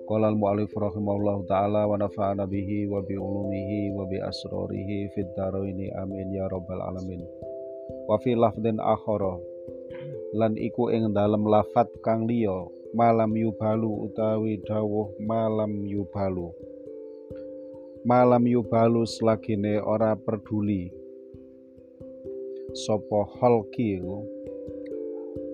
Qala 0.07 0.31
al-mu'alif 0.31 0.71
rahimahullah 0.71 1.43
ta'ala 1.51 1.83
wa 1.83 1.99
nafa'ana 1.99 2.47
bihi 2.47 2.87
wa 2.87 3.03
bi 3.03 3.19
ulumihi 3.19 3.91
wa 3.91 4.07
bi 4.07 4.23
asrarihi 4.23 5.11
fid 5.11 5.27
daraini. 5.35 5.91
Amin 5.99 6.31
ya 6.31 6.47
rabbal 6.47 6.79
alamin. 6.79 7.27
Wa 8.07 8.15
fi 8.23 8.39
lafdin 8.39 8.79
akhara. 8.79 9.35
Lan 10.31 10.55
iku 10.55 10.95
ing 10.95 11.11
dalem 11.11 11.43
lafat 11.43 11.91
kang 11.99 12.23
liya 12.23 12.71
malam 12.95 13.35
yubalu 13.35 14.07
utawi 14.07 14.63
dawuh 14.63 15.11
malam 15.19 15.83
yubalu. 15.83 16.55
Malam 18.07 18.47
yubalu 18.47 19.03
selagine 19.03 19.83
ora 19.83 20.15
peduli 20.15 20.98
sapa 22.73 23.25
holki 23.39 23.97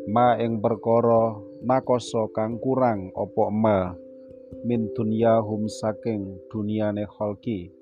ma 0.06 0.38
ing 0.38 0.62
perkara 0.62 1.34
nakoso 1.66 2.30
kang 2.30 2.62
kurang 2.62 3.10
opo 3.18 3.50
ma? 3.50 3.96
Min 4.66 4.94
dunyahum 4.94 5.66
saking 5.66 6.38
dunyane 6.54 7.04
holki. 7.10 7.74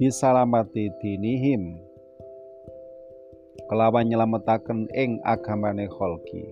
Bisalamati 0.00 0.88
dinihim. 0.96 1.76
Kelawan 3.68 4.08
nyelametaken 4.08 4.88
ing 4.96 5.20
agamane 5.22 5.86
holki. 5.86 6.44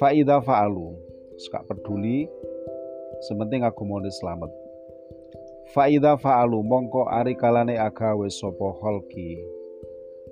Faida 0.00 0.40
fa'alu. 0.40 0.96
Suka 1.38 1.60
peduli 1.68 2.26
sementing 3.28 3.62
agamane 3.62 4.08
selamat 4.08 4.63
faida 5.72 6.20
fa'alu 6.20 6.60
mongko 6.60 7.08
ari 7.08 7.32
kalane 7.32 7.80
agawe 7.80 8.28
sapa 8.28 8.68
holki 8.82 9.40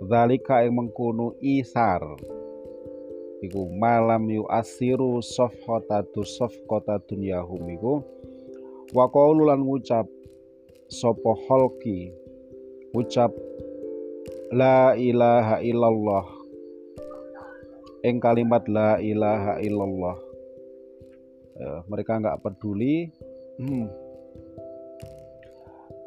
zalika 0.08 0.66
ing 0.66 0.74
mengkono 0.74 1.38
isar. 1.38 2.02
Iku 3.42 3.74
malam 3.74 4.30
yu 4.30 4.46
asiru 4.46 5.18
safhatatu 5.18 6.22
safqata 6.22 7.02
dunyahum 7.10 7.62
iku 7.74 8.06
wa 8.94 9.06
lan 9.34 9.66
ngucap 9.66 10.06
sapa 10.86 11.32
holki 11.50 12.14
ucap 12.94 13.34
la 14.54 14.94
ilaha 14.94 15.58
illallah. 15.58 16.26
Ing 18.02 18.18
kalimat 18.18 18.66
la 18.66 18.98
ilaha 18.98 19.58
illallah. 19.62 20.18
Ya, 21.58 21.72
mereka 21.86 22.18
nggak 22.18 22.42
peduli. 22.42 23.10
Hmm. 23.58 23.86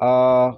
Uh, 0.00 0.50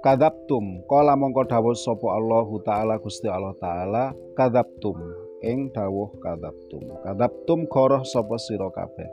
kadaptum. 0.00 0.84
Kala 0.88 1.18
mongko 1.18 1.44
dawuh 1.48 1.76
sapa 1.76 2.06
Allahu 2.16 2.62
taala 2.64 2.96
Gusti 3.02 3.28
Allah 3.28 3.54
taala 3.58 4.14
kadaptum. 4.38 4.96
Ing 5.40 5.72
dawuh 5.72 6.12
kadaptum. 6.20 6.84
Kadaptum 7.04 7.64
koroh 7.68 8.04
sapa 8.04 8.36
sira 8.36 8.68
kabeh? 8.68 9.08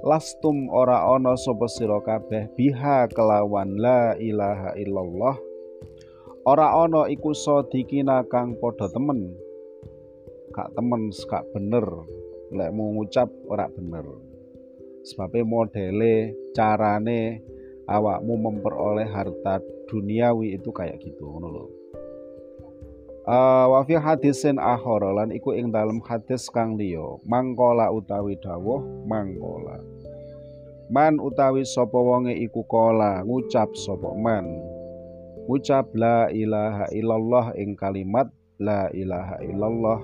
Lastum 0.00 0.72
ora 0.72 1.04
ana 1.04 1.36
sapa 1.36 1.68
sira 1.68 2.00
kabeh 2.00 2.48
biha 2.56 3.08
kelawan 3.12 3.76
la 3.76 4.16
ilaha 4.16 4.72
illallah. 4.76 5.36
Ora 6.48 6.72
ana 6.72 7.04
iku 7.12 7.36
sadikina 7.36 8.24
kang 8.28 8.56
padha 8.56 8.88
temen. 8.88 9.28
Gak 10.56 10.72
temen 10.72 11.12
gak 11.28 11.44
bener. 11.52 11.84
Lek 12.50 12.72
mau 12.72 12.96
ngucap 12.96 13.28
ora 13.46 13.68
bener. 13.68 14.08
Sebabnya 15.04 15.44
modele 15.44 16.32
carane 16.56 17.40
awakmu 17.90 18.38
memperoleh 18.38 19.10
harta 19.10 19.58
duniawi 19.90 20.54
itu 20.54 20.70
kayak 20.70 21.02
gitu 21.02 21.26
ngono 21.26 21.48
lho. 21.50 21.64
Uh, 23.30 23.66
wa 23.68 23.84
fi 23.84 24.00
hadisin 24.00 24.56
akhara 24.56 25.12
lan 25.12 25.28
iku 25.34 25.52
ing 25.52 25.68
dalam 25.68 26.00
hadis 26.08 26.48
kang 26.48 26.80
liya 26.80 27.20
mangkola 27.26 27.92
utawi 27.92 28.38
dawuh 28.38 28.80
mangkola. 29.04 29.82
Man 30.90 31.22
utawi 31.22 31.62
sapa 31.62 31.94
wonge 31.94 32.34
iku 32.34 32.66
kola 32.66 33.22
ngucap 33.22 33.70
sapa 33.76 34.10
man. 34.16 34.46
Ngucap 35.46 35.90
la 35.94 36.30
ilaha 36.32 36.90
illallah 36.90 37.54
ing 37.54 37.78
kalimat 37.78 38.26
la 38.58 38.90
ilaha 38.90 39.38
illallah. 39.46 40.00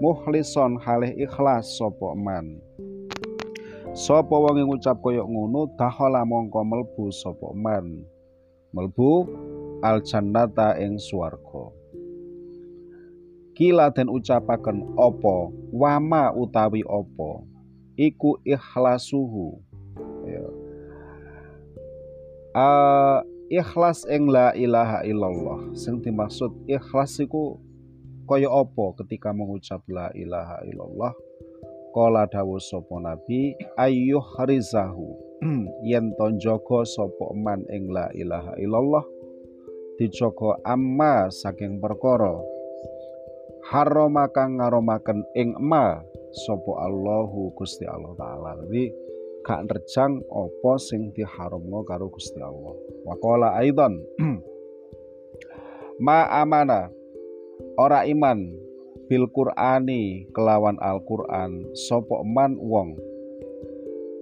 Muhlison 0.00 0.80
halih 0.80 1.12
ikhlas 1.20 1.76
sapa 1.76 2.16
man 2.16 2.56
sapa 3.90 4.30
wong 4.30 4.70
ngucap 4.70 5.02
kaya 5.02 5.26
ngono 5.26 5.66
dahala 5.74 6.22
mongko 6.22 6.62
melbu 6.62 7.10
sapa 7.10 7.50
man 7.58 8.06
melbu 8.70 9.26
al 9.82 9.98
jannata 10.06 10.78
ing 10.78 10.94
swarga. 11.00 11.74
Kila 13.58 13.92
den 13.92 14.08
ucapaken 14.08 14.94
opo 14.96 15.52
wama 15.74 16.32
utawi 16.32 16.80
opo 16.86 17.44
iku 17.98 18.40
ikhlasuhu. 18.46 19.60
Ya. 20.24 20.46
Uh, 22.56 23.18
ikhlas 23.52 24.08
ing 24.08 24.30
la 24.30 24.56
ilaha 24.56 25.04
illallah. 25.04 25.76
Sing 25.76 26.00
dimaksud 26.00 26.70
ikhlas 26.70 27.20
iku 27.20 27.60
kaya 28.24 28.48
apa 28.48 28.94
ketika 29.02 29.34
mengucap 29.34 29.82
la 29.90 30.08
ilaha 30.14 30.62
illallah 30.64 31.12
Kala 31.90 32.30
dawuh 32.30 32.62
sapa 32.62 33.02
nabi 33.02 33.58
ayyuh 33.74 34.22
rizahu 34.46 35.18
yen 35.90 36.14
to 36.14 36.26
jaga 36.38 36.86
sapa 36.86 37.34
man 37.34 37.66
ing 37.66 37.90
la 37.90 38.06
ilaha 38.14 38.54
illallah 38.62 39.02
dijaga 39.98 40.62
amma 40.64 41.28
saking 41.28 41.82
perkara. 41.82 42.38
Harama 43.70 44.30
kang 44.32 44.62
ngaromaken 44.62 45.26
ing 45.36 45.58
ma 45.58 45.98
sapa 46.30 46.72
Allahu 46.86 47.52
Gusti 47.58 47.84
Allah 47.84 48.14
taala. 48.14 48.56
Jadi 48.64 48.90
gak 49.42 49.66
nerjang 49.66 50.22
apa 50.30 50.72
sing 50.78 51.10
diharamno 51.10 51.82
karo 51.82 52.06
Gusti 52.08 52.38
Allah. 52.38 52.74
Waqala 53.04 53.58
aidan 53.58 53.98
ma 56.06 56.24
amana 56.32 56.88
ora 57.76 58.04
iman 58.08 58.59
bil 59.10 59.26
Qur'ani 59.34 60.30
kelawan 60.30 60.78
Al-Qur'an 60.78 61.66
sapa 61.74 62.22
man 62.22 62.54
wong? 62.62 62.94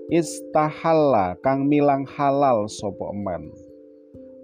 Istahalla 0.09 1.37
kang 1.45 1.69
milang 1.69 2.09
halal 2.09 2.65
sapa 2.73 3.13
man? 3.13 3.53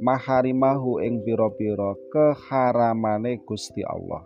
Maharimahu 0.05 1.01
ing 1.01 1.25
pira-pira 1.25 1.97
keharamane 2.13 3.41
Gusti 3.49 3.81
Allah. 3.89 4.21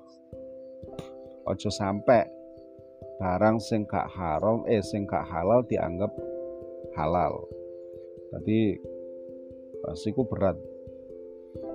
Ojo 1.47 1.71
sampai 1.71 2.27
barang 3.23 3.63
sing 3.63 3.87
gak 3.87 4.11
haram 4.11 4.67
eh 4.67 4.83
sing 4.83 5.07
gak 5.07 5.23
halal 5.31 5.63
dianggap 5.71 6.11
halal. 6.99 7.47
Tadi 8.35 8.75
pasiku 9.87 10.27
berat 10.27 10.59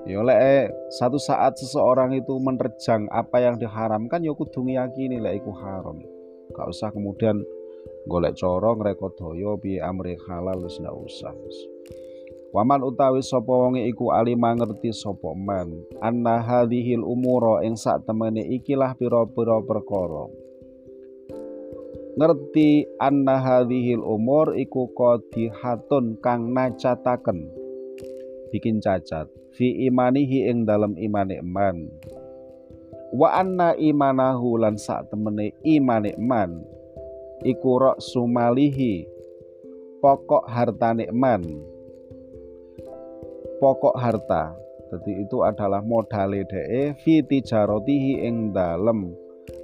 Ya 0.04 0.20
lek 0.20 0.36
eh, 0.36 0.68
satu 1.00 1.16
saat 1.16 1.56
seseorang 1.56 2.12
itu 2.12 2.36
menerjang 2.36 3.08
apa 3.08 3.40
yang 3.40 3.56
diharamkan 3.56 4.20
ya 4.20 4.36
kudu 4.36 4.60
ngiyakini 4.68 5.16
lek 5.24 5.40
iku 5.40 5.56
haram. 5.56 6.04
Gak 6.52 6.68
usah 6.68 6.92
kemudian 6.92 7.40
golek 8.12 8.36
corong 8.36 8.84
ngrekodaya 8.84 9.56
bi 9.64 9.80
amri 9.80 10.20
halal 10.28 10.60
wis 10.68 10.76
ndak 10.84 10.92
usah. 10.92 11.32
Waman 12.52 12.84
utawi 12.84 13.24
sapa 13.24 13.50
wonge 13.50 13.88
iku 13.88 14.12
alima 14.12 14.52
ngerti 14.54 14.92
sapa 14.92 15.32
man 15.34 15.72
anna 16.04 16.44
hadhil 16.44 17.02
umura 17.02 17.64
ing 17.64 17.80
sak 17.80 18.04
temene 18.04 18.44
ikilah 18.60 19.00
pira-pira 19.00 19.64
perkara. 19.64 20.28
Ngerti 22.20 22.86
anna 23.00 23.40
hadhil 23.40 24.04
umur 24.04 24.52
iku 24.60 24.92
qadihatun 24.94 26.20
kang 26.20 26.52
nacataken 26.52 27.50
bikin 28.54 28.78
cacat 28.84 29.26
fi 29.54 29.88
imanihi 29.88 30.50
ing 30.50 30.66
dalam 30.66 30.98
imane 30.98 31.40
man 31.46 31.90
wa 33.14 33.30
anna 33.38 33.78
imanahu 33.78 34.58
lan 34.58 34.74
sak 34.74 35.14
temene 35.14 35.54
imane 35.62 36.18
man 36.18 36.66
iku 37.46 37.78
rok 37.78 37.98
sumalihi 38.02 39.06
pokok 40.02 40.50
hartane 40.50 41.08
man 41.14 41.46
pokok 43.62 43.96
harta 43.96 44.58
jadi 44.94 45.26
itu 45.26 45.42
adalah 45.46 45.82
modale 45.82 46.46
dhek 46.46 46.98
fi 47.02 47.22
tijarotihi 47.22 48.26
ing 48.26 48.54
dalem 48.54 49.14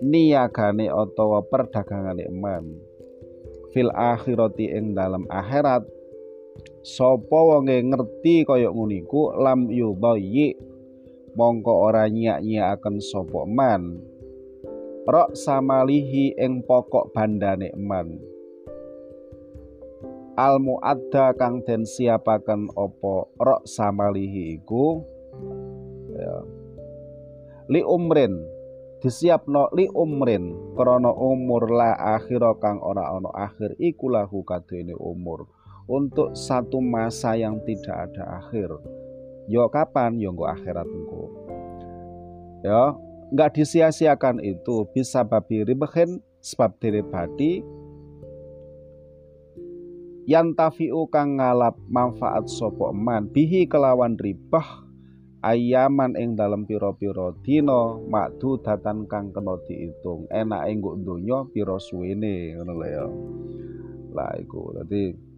niagane 0.02 0.90
utawa 0.94 1.42
perdagangane 1.46 2.30
man 2.30 2.66
fil 3.74 3.90
akhirati 3.94 4.69
ing 4.74 4.94
dalam 4.98 5.25
akhirat 5.30 5.86
sapa 6.84 7.40
wonge 7.40 7.84
ngerti 7.84 8.48
kaya 8.48 8.72
nguniku 8.72 9.36
lam 9.36 9.68
yudayyi 9.68 10.56
mongko 11.36 11.74
ora 11.92 12.08
nyak-nyakaken 12.08 13.00
sapa 13.00 13.44
man. 13.46 14.04
Rok 15.10 15.34
samalihi 15.34 16.38
ing 16.38 16.62
pokok 16.68 17.16
bandane 17.16 17.74
man. 17.74 18.20
Al 20.38 20.62
muadda 20.62 21.36
kang 21.36 21.66
den 21.66 21.84
siapaken 21.84 22.72
opo 22.78 23.34
rok 23.36 23.66
samalihi 23.66 24.56
iku? 24.62 25.02
Ya. 26.14 26.36
Li 27.74 27.82
umrin 27.84 28.38
disiapno 29.00 29.72
li 29.75 29.88
umrin 29.92 30.75
krana 30.75 31.12
umur 31.12 31.72
la 31.72 31.96
akhira 31.96 32.56
kang 32.60 32.84
ora 32.84 33.16
ana 33.16 33.32
akhir 33.32 33.80
iku 33.80 34.12
lahu 34.12 34.44
kadene 34.44 34.96
umur 34.96 35.48
untuk 35.89 36.38
satu 36.38 36.77
masa 36.77 37.33
yang 37.33 37.57
tidak 37.65 38.13
ada 38.13 38.45
akhir. 38.45 38.69
Yo 39.50 39.65
kapan? 39.74 40.21
Yo 40.21 40.30
nggo 40.30 40.45
akhirat 40.45 40.86
engko. 40.86 41.24
Ya 42.62 42.94
nggak 43.33 43.57
disia-siakan 43.57 44.45
itu. 44.45 44.86
Bisa 44.94 45.25
babi 45.25 45.65
ribahin 45.65 46.21
sebab 46.45 46.77
diri 46.77 47.01
badi. 47.01 47.65
Yang 50.30 50.53
tafiu 50.53 51.09
kang 51.09 51.41
ngalap 51.41 51.81
manfaat 51.89 52.45
sopo 52.45 52.94
eman. 52.94 53.33
Bihi 53.33 53.65
kelawan 53.65 54.13
ribah. 54.13 54.86
Ayaman 55.39 56.19
ing 56.19 56.36
dalam 56.36 56.68
piro-piro 56.68 57.31
dino 57.47 58.03
makdu 58.12 58.59
datan 58.59 59.07
kang 59.07 59.31
kena 59.31 59.56
diitung. 59.65 60.27
Enak 60.30 60.68
ing 60.68 60.83
donya 60.83 61.47
piro 61.50 61.80
suwene 61.80 62.59
ngono 62.59 62.74
lho 62.75 62.86
ya. 62.91 63.06
Lah 64.13 64.36
iku 64.36 64.75
dadi 64.75 65.29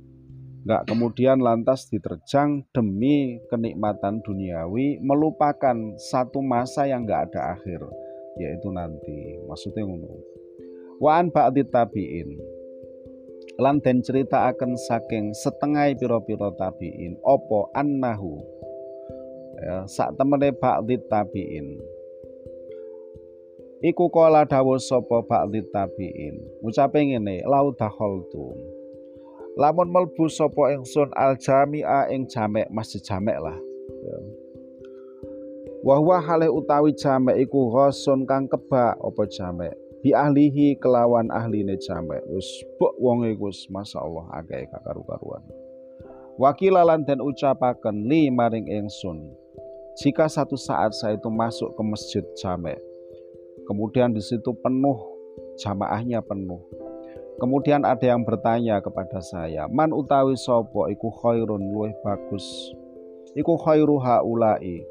nggak 0.62 0.86
kemudian 0.86 1.42
lantas 1.42 1.90
diterjang 1.90 2.66
demi 2.69 3.42
kenikmatan 3.50 4.22
duniawi 4.22 5.02
melupakan 5.02 5.98
satu 5.98 6.42
masa 6.46 6.86
yang 6.86 7.06
nggak 7.06 7.34
ada 7.34 7.58
akhir 7.58 7.81
yaitu 8.40 8.69
nanti. 8.72 9.42
Maksudnya 9.48 9.84
ngono. 9.84 10.12
Waan 11.02 11.34
ba'di 11.34 11.66
tabiin. 11.66 12.38
Lan 13.60 13.81
den 13.84 14.00
akan 14.02 14.72
saking 14.78 15.34
setengah 15.36 15.92
piro-piro 15.98 16.54
tabiin 16.56 17.19
opo 17.25 17.74
annahu? 17.74 18.40
Ya, 19.62 19.86
sak 19.90 20.16
temene 20.16 20.54
ba'di 20.56 21.02
tabiin. 21.10 21.68
Iku 23.81 24.13
kala 24.13 24.46
dawuh 24.46 24.78
sapa 24.78 25.25
ba'di 25.25 25.66
tabiin? 25.74 26.62
Ngucape 26.62 27.02
ngene 27.02 27.42
lau 27.50 27.74
lamun 29.59 29.92
melbu 29.92 30.27
sapa 30.31 30.75
ingsun 30.75 31.12
al 31.15 31.36
jami'a 31.36 32.07
ing 32.12 32.27
jamek 32.27 32.68
masjid 32.71 33.00
jamek 33.03 33.39
lah. 33.39 33.57
Ya. 34.03 34.18
Wahwa 35.81 36.21
halih 36.21 36.53
utawi 36.53 36.94
jamek 36.94 37.42
iku 37.42 37.74
ghasun 37.74 38.24
kang 38.30 38.45
kebak 38.45 38.95
apa 39.01 39.24
jamek? 39.27 39.74
Bi 40.01 40.13
ahlihi 40.13 40.77
kelawan 40.77 41.30
ahline 41.33 41.75
jamek. 41.81 42.21
Wis 42.30 42.48
bok 42.77 42.95
wong 43.01 43.25
iku 43.25 43.50
wis 43.50 43.65
masyaallah 43.69 44.30
akeh 44.39 44.69
kakaru-karuan. 44.69 45.42
Wakilalan 46.38 47.06
dan 47.06 47.19
ucapaken 47.21 48.07
li 48.07 48.31
maring 48.31 48.65
ingsun 48.65 49.42
jika 50.00 50.25
satu 50.31 50.56
saat 50.56 50.95
saya 50.95 51.19
itu 51.19 51.27
masuk 51.27 51.75
ke 51.75 51.81
masjid 51.83 52.24
jamek 52.39 52.80
kemudian 53.68 54.15
di 54.15 54.24
situ 54.24 54.56
penuh 54.63 54.98
jamaahnya 55.59 56.24
penuh 56.24 56.63
kemudian 57.39 57.86
ada 57.88 58.04
yang 58.04 58.25
bertanya 58.25 58.81
kepada 58.83 59.22
saya 59.24 59.69
man 59.69 59.94
utawi 59.95 60.36
sopo 60.36 60.89
iku 60.92 61.13
khairun 61.22 61.62
luweh 61.72 61.94
bagus? 62.04 62.44
Iku 63.31 63.56
khairu 63.56 63.95
haulai 64.01 64.83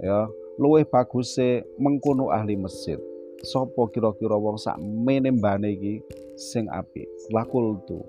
ya 0.00 0.30
luweh 0.56 0.86
baguse 0.88 1.66
mengkuno 1.76 2.32
ahli 2.32 2.56
masjid. 2.56 2.96
Sopo 3.42 3.90
kira-kira 3.90 4.38
wong 4.38 4.54
sak 4.54 4.78
menembane 4.78 5.74
iki 5.74 5.94
sing 6.38 6.70
apik? 6.70 7.10
Lakul 7.34 7.82
tu 7.84 8.00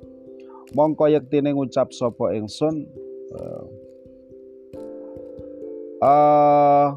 mongko 0.73 1.11
yektine 1.11 1.53
ngucap 1.53 1.93
sapa 1.93 2.33
ingsun 2.33 2.87
uh, 3.35 3.63
uh, 6.01 6.87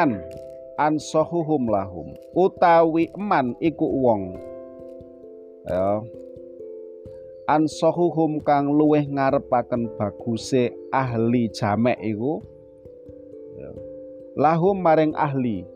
man 0.00 0.24
ansohuhum 0.80 1.68
lahum. 1.68 2.16
Utawi 2.32 3.12
eman 3.12 3.52
iku 3.60 3.84
wong. 3.84 4.40
Ya. 5.68 6.00
Ansohuhum 7.44 8.40
kang 8.40 8.72
luweh 8.72 9.04
ngarepaken 9.04 9.92
baguse 10.00 10.72
ahli 10.88 11.52
jamek 11.52 12.00
iku. 12.00 12.40
Ya. 13.60 13.70
lahum 14.40 14.80
maring 14.80 15.12
ahli. 15.12 15.68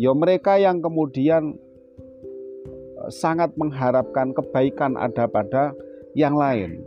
Ya 0.00 0.16
mereka 0.16 0.56
yang 0.56 0.80
kemudian 0.80 1.60
eh, 2.00 3.10
sangat 3.12 3.52
mengharapkan 3.60 4.32
kebaikan 4.32 4.96
ada 4.96 5.28
pada 5.28 5.76
yang 6.16 6.32
lain. 6.32 6.80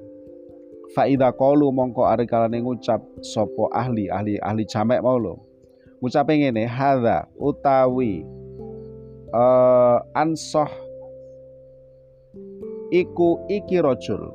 Faida 0.97 1.29
kolu 1.29 1.69
mongko 1.69 2.09
ari 2.09 2.25
ngucap 2.25 3.05
sopo 3.21 3.69
ahli? 3.69 4.09
Ahli 4.09 4.41
ahli 4.41 4.65
jamek 4.65 5.05
mau 5.05 5.21
lo 5.21 5.54
ngucape 5.99 6.33
ngene 6.37 6.67
hadza 6.67 7.27
utawi 7.39 8.27
uh, 9.31 9.99
ansoh 10.15 10.69
iku 12.91 13.43
iki 13.51 13.79
rajul. 13.79 14.31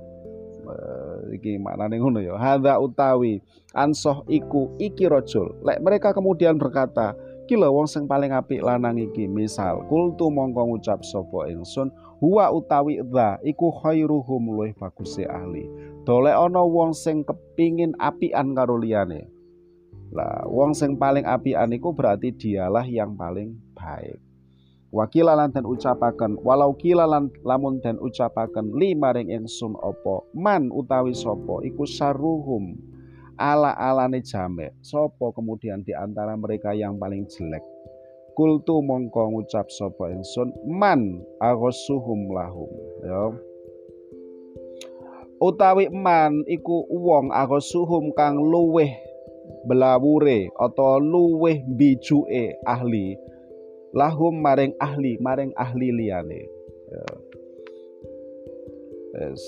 Uh, 0.66 1.34
iki 1.34 1.58
maknane 1.58 1.98
ngono 1.98 2.22
ya 2.22 2.38
hadza 2.38 2.78
utawi 2.78 3.40
ansoh 3.74 4.24
iku 4.28 4.72
iki 4.80 5.08
rajul. 5.08 5.52
Lek 5.64 5.80
mereka 5.84 6.12
kemudian 6.16 6.56
berkata 6.56 7.16
kila 7.50 7.66
wong 7.66 7.90
sing 7.90 8.06
paling 8.06 8.30
apik 8.30 8.62
lanang 8.62 8.98
iki. 8.98 9.26
Misal 9.26 9.84
kultu 9.90 10.30
mongko 10.30 10.74
ngucap 10.74 11.02
sapa 11.02 11.50
ingsun 11.50 11.90
huwa 12.22 12.52
utawi 12.52 13.02
dha 13.10 13.40
iku 13.42 13.72
khairuhum 13.82 14.54
luwih 14.54 14.72
baguse 14.76 15.26
ahli. 15.26 15.66
Dole 16.08 16.32
ana 16.32 16.64
wong 16.64 16.96
sing 16.96 17.22
kepingin 17.26 17.92
apian 18.00 18.56
karo 18.56 18.80
liyane 18.80 19.39
lah, 20.10 20.42
wong 20.50 20.74
sing 20.74 20.98
paling 20.98 21.22
apian 21.22 21.70
iku 21.70 21.94
berarti 21.94 22.34
dialah 22.34 22.82
yang 22.82 23.14
paling 23.14 23.54
baik. 23.78 24.18
Wakilalan 24.90 25.54
dan 25.54 25.62
ucapakan 25.70 26.34
walau 26.42 26.74
kilalan 26.74 27.30
lamun 27.46 27.78
dan 27.78 27.94
ucapakan 28.02 28.74
lima 28.74 29.14
ring 29.14 29.30
ingsun 29.30 29.78
opo 29.78 30.26
man 30.34 30.66
utawi 30.74 31.14
sopo 31.14 31.62
iku 31.62 31.86
saruhum. 31.86 32.74
Ala 33.38 33.70
alane 33.78 34.18
jame 34.18 34.74
sopo 34.82 35.30
kemudian 35.30 35.86
di 35.86 35.94
antara 35.94 36.34
mereka 36.34 36.74
yang 36.74 36.98
paling 36.98 37.22
jelek? 37.30 37.62
Kultu 38.34 38.82
mongko 38.82 39.30
ngucap 39.30 39.70
sopo 39.70 40.10
ingsun 40.10 40.50
man 40.66 41.22
agosuhum 41.38 42.34
lahum. 42.34 42.70
Ya. 43.06 43.24
Utawi 45.38 45.86
man 45.94 46.42
iku 46.50 46.82
wong 46.90 47.30
agosuhum 47.30 48.10
kang 48.18 48.42
luweh 48.42 49.09
belawure 49.66 50.50
atau 50.56 51.00
luweh 51.00 51.62
bijuke 51.66 52.56
ahli 52.66 53.16
lahum 53.94 54.38
maring 54.38 54.74
ahli 54.78 55.18
maring 55.18 55.50
ahli 55.58 55.88
liyane 55.90 56.40
ya. 56.90 57.04
yes. 59.18 59.42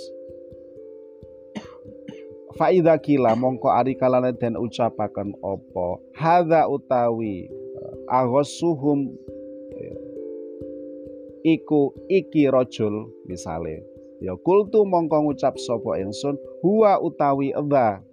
Faida 2.52 3.00
kila 3.00 3.32
mongko 3.32 3.73
ari 3.73 3.97
kalane 3.97 4.37
den 4.37 4.61
ucapaken 4.61 5.32
opo 5.40 6.04
hadza 6.12 6.68
utawi 6.68 7.49
eh, 7.49 7.94
aghosuhum 8.12 9.09
ya. 9.73 9.97
iku 11.56 11.97
iki 12.12 12.50
rojul 12.52 13.09
misale 13.25 13.88
ya 14.21 14.37
kultu 14.37 14.85
mongko 14.85 15.23
ngucap 15.23 15.59
sapa 15.59 15.99
ingsun 15.99 16.37
huwa 16.62 17.00
utawi 17.00 17.50
edha 17.56 18.04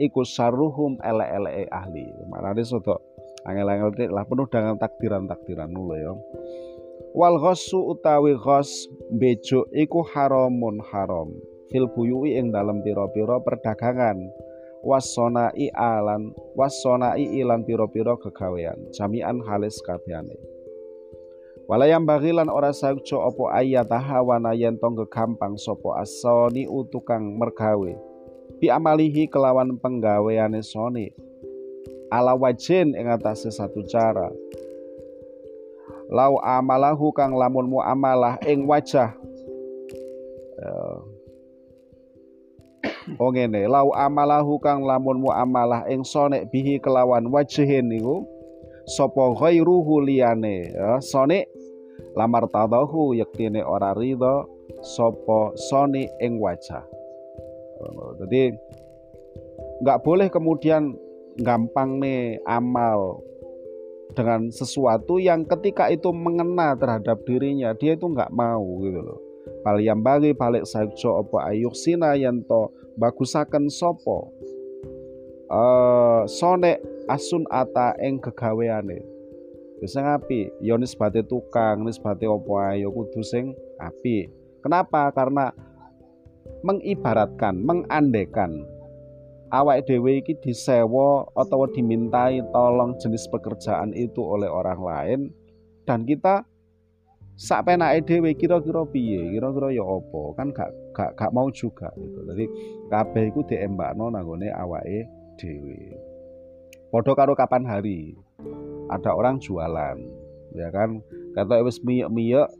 iku 0.00 0.22
saruhum 0.24 1.00
ele-ele 1.00 1.68
ahli. 1.72 2.12
Maknane 2.28 2.62
soto 2.64 3.00
angel-angel 3.46 4.10
lah 4.10 4.24
penuh 4.26 4.48
dengan 4.50 4.76
takdiran-takdiran 4.76 5.70
nulo 5.70 5.94
ya. 5.96 6.12
Wal 7.16 7.40
ghassu 7.40 7.96
utawi 7.96 8.36
ghas 8.36 8.88
bejo 9.16 9.64
iku 9.72 10.04
haramun 10.04 10.82
haram. 10.92 11.32
Fil 11.72 11.88
buyui 11.90 12.36
ing 12.36 12.52
dalam 12.52 12.84
pira-pira 12.84 13.40
perdagangan. 13.40 14.20
Wasonai 14.86 15.72
alan 15.74 16.30
wasonai 16.54 17.26
ilan 17.42 17.66
pira-pira 17.66 18.14
kegawean. 18.20 18.78
Jami'an 18.94 19.42
halis 19.42 19.82
kabehane. 19.82 20.38
Walayam 21.66 22.06
bagilan 22.06 22.46
ora 22.46 22.70
saujo 22.70 23.18
opo 23.18 23.50
ayat 23.50 23.90
hawana 23.90 24.54
yen 24.54 24.78
sopo 25.58 25.98
asoni 25.98 26.70
utukang 26.70 27.34
mergawe 27.34 28.15
bi 28.56 28.72
amalihi 28.72 29.28
kelawan 29.28 29.76
penggaweane 29.76 30.64
sone 30.64 31.12
ala 32.10 32.34
wajin 32.38 32.94
ing 32.94 33.06
atase 33.10 33.50
satu 33.50 33.82
cara. 33.86 34.30
Lau 36.06 36.38
amalahu 36.38 37.10
kang 37.10 37.34
lamun 37.34 37.66
muamalah 37.66 38.38
ing 38.46 38.66
wajah. 38.66 39.14
Uh, 40.56 40.98
Oh 43.22 43.30
ngene, 43.30 43.70
lau 43.70 43.94
amalahu 43.94 44.58
kang 44.58 44.82
lamun 44.82 45.22
muamalah 45.22 45.86
ing 45.86 46.02
sonek 46.02 46.50
bihi 46.50 46.82
kelawan 46.82 47.30
wajihin 47.30 47.86
niku 47.86 48.26
sapa 48.86 49.30
ghairuhu 49.34 50.02
liyane? 50.02 50.74
Ya 50.74 50.98
sonik 50.98 51.46
lamar 52.18 52.50
tadahu 52.50 53.14
yektine 53.14 53.62
ora 53.62 53.94
ridho 53.94 54.50
sapa 54.82 55.54
soni 55.70 56.10
ing 56.18 56.42
wajah. 56.42 56.95
Jadi 58.22 58.54
nggak 59.84 60.00
boleh 60.02 60.28
kemudian 60.32 60.96
gampang 61.36 62.00
nih 62.00 62.40
amal 62.48 63.20
dengan 64.16 64.48
sesuatu 64.48 65.20
yang 65.20 65.44
ketika 65.44 65.92
itu 65.92 66.08
mengena 66.14 66.72
terhadap 66.72 67.20
dirinya 67.28 67.76
dia 67.76 67.92
itu 67.92 68.08
nggak 68.08 68.32
mau 68.32 68.64
gitu 68.80 69.00
loh. 69.04 69.20
Pal 69.62 69.78
yang 69.82 70.00
bagi 70.02 70.32
balik 70.32 70.64
sajo 70.66 71.22
opo 71.22 71.38
ayuk 71.42 71.74
sina 71.76 72.14
yanto 72.16 72.72
bagusaken 72.96 73.68
sopo 73.68 74.32
uh, 75.50 76.24
sone 76.26 76.80
asun 77.06 77.46
ata 77.50 77.94
eng 78.02 78.18
kegaweane 78.18 79.02
bisa 79.76 80.00
ngapi 80.00 80.50
yo 80.64 80.80
nisbate 80.80 81.22
tukang 81.28 81.84
nisbate 81.84 82.24
opo 82.24 82.58
ayo 82.58 82.88
kudu 82.90 83.20
sing 83.20 83.52
api 83.76 84.26
kenapa? 84.64 85.12
Karena 85.14 85.52
mengibaratkan 86.64 87.58
mengandekan. 87.62 88.64
Awak 89.46 89.86
dhewe 89.86 90.18
iki 90.18 90.34
disewa 90.42 91.22
atau 91.38 91.70
dimintai 91.70 92.42
tolong 92.50 92.98
jenis 92.98 93.30
pekerjaan 93.30 93.94
itu 93.94 94.18
oleh 94.18 94.50
orang 94.50 94.80
lain 94.82 95.20
dan 95.86 96.02
kita 96.02 96.42
sak 97.38 97.62
penake 97.68 98.02
dhewe 98.02 98.34
kira-kira 98.34 98.82
piye 98.90 99.38
kira-kira 99.38 99.70
ya 99.70 99.86
apa 99.86 100.22
kan 100.34 100.48
gak 100.50 100.70
gak 100.90 101.10
gak 101.14 101.30
mau 101.30 101.46
juga 101.54 101.94
gitu. 101.94 102.26
Jadi 102.26 102.44
kabeh 102.90 103.30
iku 103.30 103.46
diembakno 103.46 104.10
nanggone 104.10 104.50
awake 104.50 105.06
dhewe. 105.38 105.94
Padha 106.90 107.12
karo 107.14 107.38
kapan 107.38 107.62
hari? 107.68 108.18
Ada 108.90 109.14
orang 109.14 109.38
jualan 109.38 109.98
ya 110.58 110.68
kan? 110.74 110.98
Kata 111.38 111.62
wis 111.62 111.78
miyek-miyek 111.86 112.50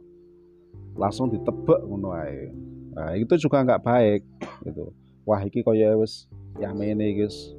langsung 0.97 1.29
ditebak 1.29 1.81
ngono 1.85 2.13
ae 2.17 2.49
nah 2.97 3.13
itu 3.13 3.37
juga 3.37 3.61
nggak 3.61 3.83
baik 3.85 4.21
gitu. 4.65 4.89
Wah 5.21 5.45
iki 5.45 5.61
kaya 5.61 5.93
wis 5.93 6.25
ya 6.57 6.73
mene 6.73 7.13
guys 7.13 7.53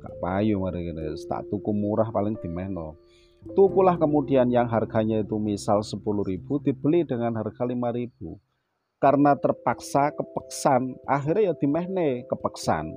gak 0.00 0.14
payu 0.22 0.62
mari 0.62 0.86
gini 0.86 1.12
tak 1.28 1.44
tuku 1.50 1.74
murah 1.74 2.08
paling 2.08 2.38
dimeno 2.40 2.96
tukulah 3.56 3.96
kemudian 3.96 4.48
yang 4.52 4.68
harganya 4.68 5.20
itu 5.20 5.36
misal 5.40 5.80
10.000 5.80 6.00
dibeli 6.64 7.04
dengan 7.08 7.36
harga 7.40 7.64
5.000 7.64 8.12
karena 9.00 9.32
terpaksa 9.32 10.12
kepeksan 10.12 10.92
akhirnya 11.08 11.52
ya 11.52 11.54
dimehne 11.56 12.28
kepeksan. 12.28 12.92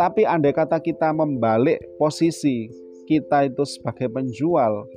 Tapi 0.00 0.24
andai 0.24 0.56
kata 0.56 0.80
kita 0.80 1.12
membalik 1.12 1.78
posisi 2.00 2.66
kita 3.04 3.46
itu 3.46 3.62
sebagai 3.68 4.08
penjual 4.10 4.88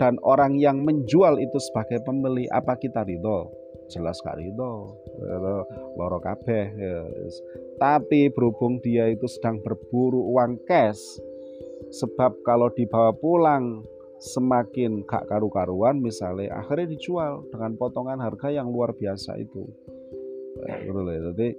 dan 0.00 0.16
orang 0.24 0.56
yang 0.56 0.80
menjual 0.80 1.36
itu 1.36 1.60
sebagai 1.60 2.00
pembeli 2.08 2.48
apa 2.48 2.72
kita 2.80 3.04
ridho 3.04 3.59
jelas 3.90 4.22
gak 4.22 4.38
ridho 4.38 4.94
loro 5.98 6.18
kabeh 6.22 6.64
ya. 6.78 7.02
tapi 7.76 8.30
berhubung 8.30 8.78
dia 8.78 9.10
itu 9.10 9.26
sedang 9.26 9.58
berburu 9.60 10.30
uang 10.30 10.62
cash 10.64 11.20
sebab 11.90 12.38
kalau 12.46 12.70
dibawa 12.70 13.10
pulang 13.12 13.82
semakin 14.20 15.02
gak 15.08 15.26
karu-karuan 15.26 15.98
misalnya 15.98 16.60
akhirnya 16.60 16.92
dijual 16.92 17.48
dengan 17.48 17.74
potongan 17.74 18.20
harga 18.20 18.52
yang 18.52 18.68
luar 18.68 18.92
biasa 18.92 19.40
itu. 19.40 19.64
Gitu 20.60 20.92
loh 20.92 21.32
jadi 21.32 21.56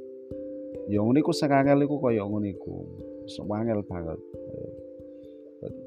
yang 0.94 1.10
uniku 1.10 1.34
sekangel 1.34 1.82
iku 1.84 1.98
kaya 1.98 2.22
nguniku 2.22 2.86
semangel 3.26 3.82
banget. 3.82 4.22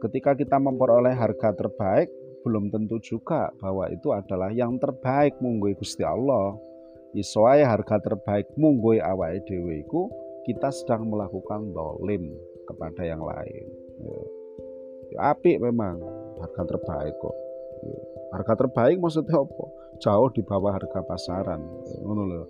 Ketika 0.02 0.38
kita 0.38 0.58
memperoleh 0.58 1.14
harga 1.14 1.54
terbaik 1.54 2.10
belum 2.44 2.68
tentu 2.68 3.00
juga 3.00 3.48
bahwa 3.58 3.88
itu 3.88 4.12
adalah 4.12 4.52
yang 4.52 4.76
terbaik 4.76 5.40
munggui 5.40 5.72
Gusti 5.74 6.04
Allah. 6.04 6.54
Isoai 7.16 7.64
harga 7.64 7.96
terbaik 8.02 8.52
munggui 8.60 9.00
awake 9.00 9.48
dhewe 9.48 9.86
kita 10.44 10.68
sedang 10.68 11.08
melakukan 11.08 11.72
dolim 11.72 12.28
kepada 12.68 13.02
yang 13.06 13.24
lain. 13.24 13.66
Ya. 14.04 14.20
ya 15.14 15.18
api 15.32 15.56
memang 15.56 15.98
harga 16.44 16.62
terbaik 16.68 17.14
kok. 17.16 17.36
Ya. 17.80 18.00
Harga 18.36 18.54
terbaik 18.66 19.00
maksudnya 19.00 19.40
apa? 19.40 19.64
Jauh 20.02 20.28
di 20.34 20.42
bawah 20.44 20.76
harga 20.76 21.00
pasaran. 21.06 21.64
Ya. 21.88 22.44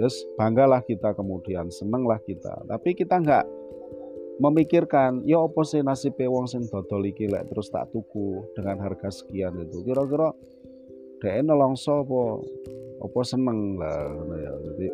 Yes, 0.00 0.16
banggalah 0.40 0.80
kita 0.80 1.12
kemudian, 1.12 1.68
senenglah 1.68 2.16
kita. 2.24 2.64
Tapi 2.64 2.96
kita 2.96 3.20
nggak 3.20 3.44
memikirkan 4.40 5.20
ya 5.28 5.42
apa 5.44 5.60
sih 5.66 5.84
nasib 5.84 6.16
wong 6.16 6.48
sing 6.48 6.64
dodol 6.70 7.04
iki 7.04 7.28
lek 7.28 7.52
terus 7.52 7.68
tak 7.68 7.92
tuku 7.92 8.46
dengan 8.56 8.80
harga 8.80 9.12
sekian 9.12 9.58
itu? 9.60 9.84
Kira-kira 9.84 10.32
dhek 11.20 11.44
nelongso 11.44 12.06
apa 12.06 12.22
apa 13.02 13.20
seneng 13.26 13.76
lah 13.76 14.08
ngono 14.08 14.36
ya. 14.38 14.52
Jadi 14.62 14.86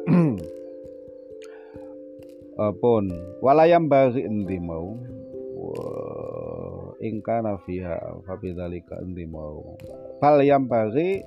pun 2.83 3.05
walayam 3.45 3.87
bagi 3.87 4.27
endi 4.27 4.59
mau? 4.59 4.99
Ingka 6.99 7.47
nafiha 7.47 8.25
fabidzalika 8.27 8.99
endi 8.99 9.23
mau? 9.23 9.79
Fal 10.19 10.43
yang 10.43 10.67
bagi 10.67 11.23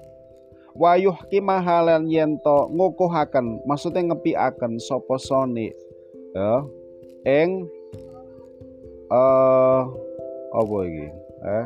wayuh 0.75 1.15
kimahalan 1.27 2.07
yento 2.07 2.71
ngukuhaken 2.71 3.63
maksudnya 3.67 4.11
ngepiaken 4.11 4.79
sapa 4.79 5.19
soni 5.19 5.67
ya 6.31 6.63
ing 7.27 7.67
uh, 9.11 9.81
apa 10.55 10.75
iki? 10.87 11.07
Eh? 11.41 11.65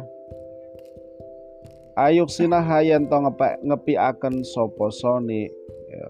Ayuk 1.96 2.28
sinahayan 2.28 3.08
to 3.08 3.16
ngepi 3.64 3.96
akan 3.96 4.44
sopo 4.44 4.92
soni 4.92 5.48
ya, 5.88 6.10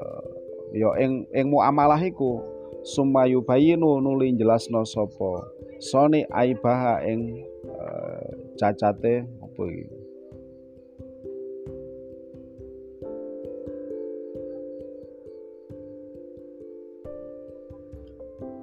ya 0.74 0.90
ing 0.98 1.30
ing 1.30 1.46
muamalah 1.54 2.02
iku 2.02 2.42
sumayu 2.82 3.46
bayinu 3.46 4.02
nuli 4.02 4.34
jelasno 4.34 4.82
sopo 4.82 5.46
soni 5.78 6.26
aibaha 6.34 7.06
ing 7.06 7.46
uh, 7.70 8.26
cacate 8.58 9.30
apa 9.30 9.62
iki? 9.70 9.86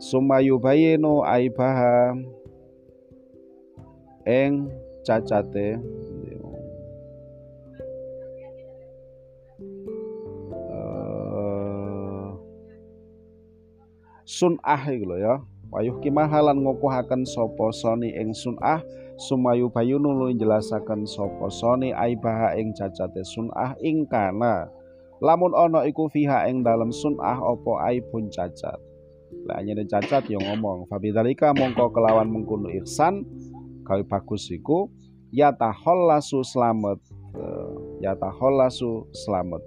Sumayu 0.03 0.59
bayinu 0.59 1.23
aibaha 1.23 2.19
ing 4.27 4.71
cacate. 5.03 5.79
Uh, 10.71 12.39
sunah 14.27 14.83
iku 14.91 15.05
lho 15.11 15.17
ya. 15.19 15.35
Wayuh 15.73 15.97
kimahalan 16.05 16.61
ngukuhaken 16.61 17.25
sapa 17.25 17.73
soni 17.73 18.13
ing 18.13 18.37
sunah 18.37 18.85
sumayu 19.17 19.73
bayunu 19.73 20.13
lu 20.13 20.29
jelasaken 20.37 21.09
sapa 21.09 21.49
soni 21.49 21.97
aibaha 21.97 22.53
ing 22.61 22.77
cacate 22.77 23.25
sunah 23.25 23.73
ing 23.81 24.05
kana. 24.05 24.69
Lamun 25.23 25.55
ana 25.55 25.87
iku 25.89 26.11
fiha 26.11 26.51
ing 26.51 26.61
dalem 26.67 26.91
sunah 26.93 27.41
apa 27.41 27.73
aibun 27.89 28.29
cacat? 28.29 28.77
Lah 29.49 29.59
cacat 29.65 30.29
yo 30.29 30.39
ya 30.39 30.53
ngomong. 30.53 30.87
Fabidzalika 30.87 31.55
mongko 31.57 31.91
kelawan 31.91 32.29
mengkono 32.29 32.69
ihsan 32.83 33.25
gawe 33.83 34.03
bagus 34.07 34.49
iku 34.51 34.91
yatahollasu 35.35 36.43
slamet 36.47 36.99
uh, 37.35 37.73
yatahollasu 38.01 39.07
slamet 39.13 39.63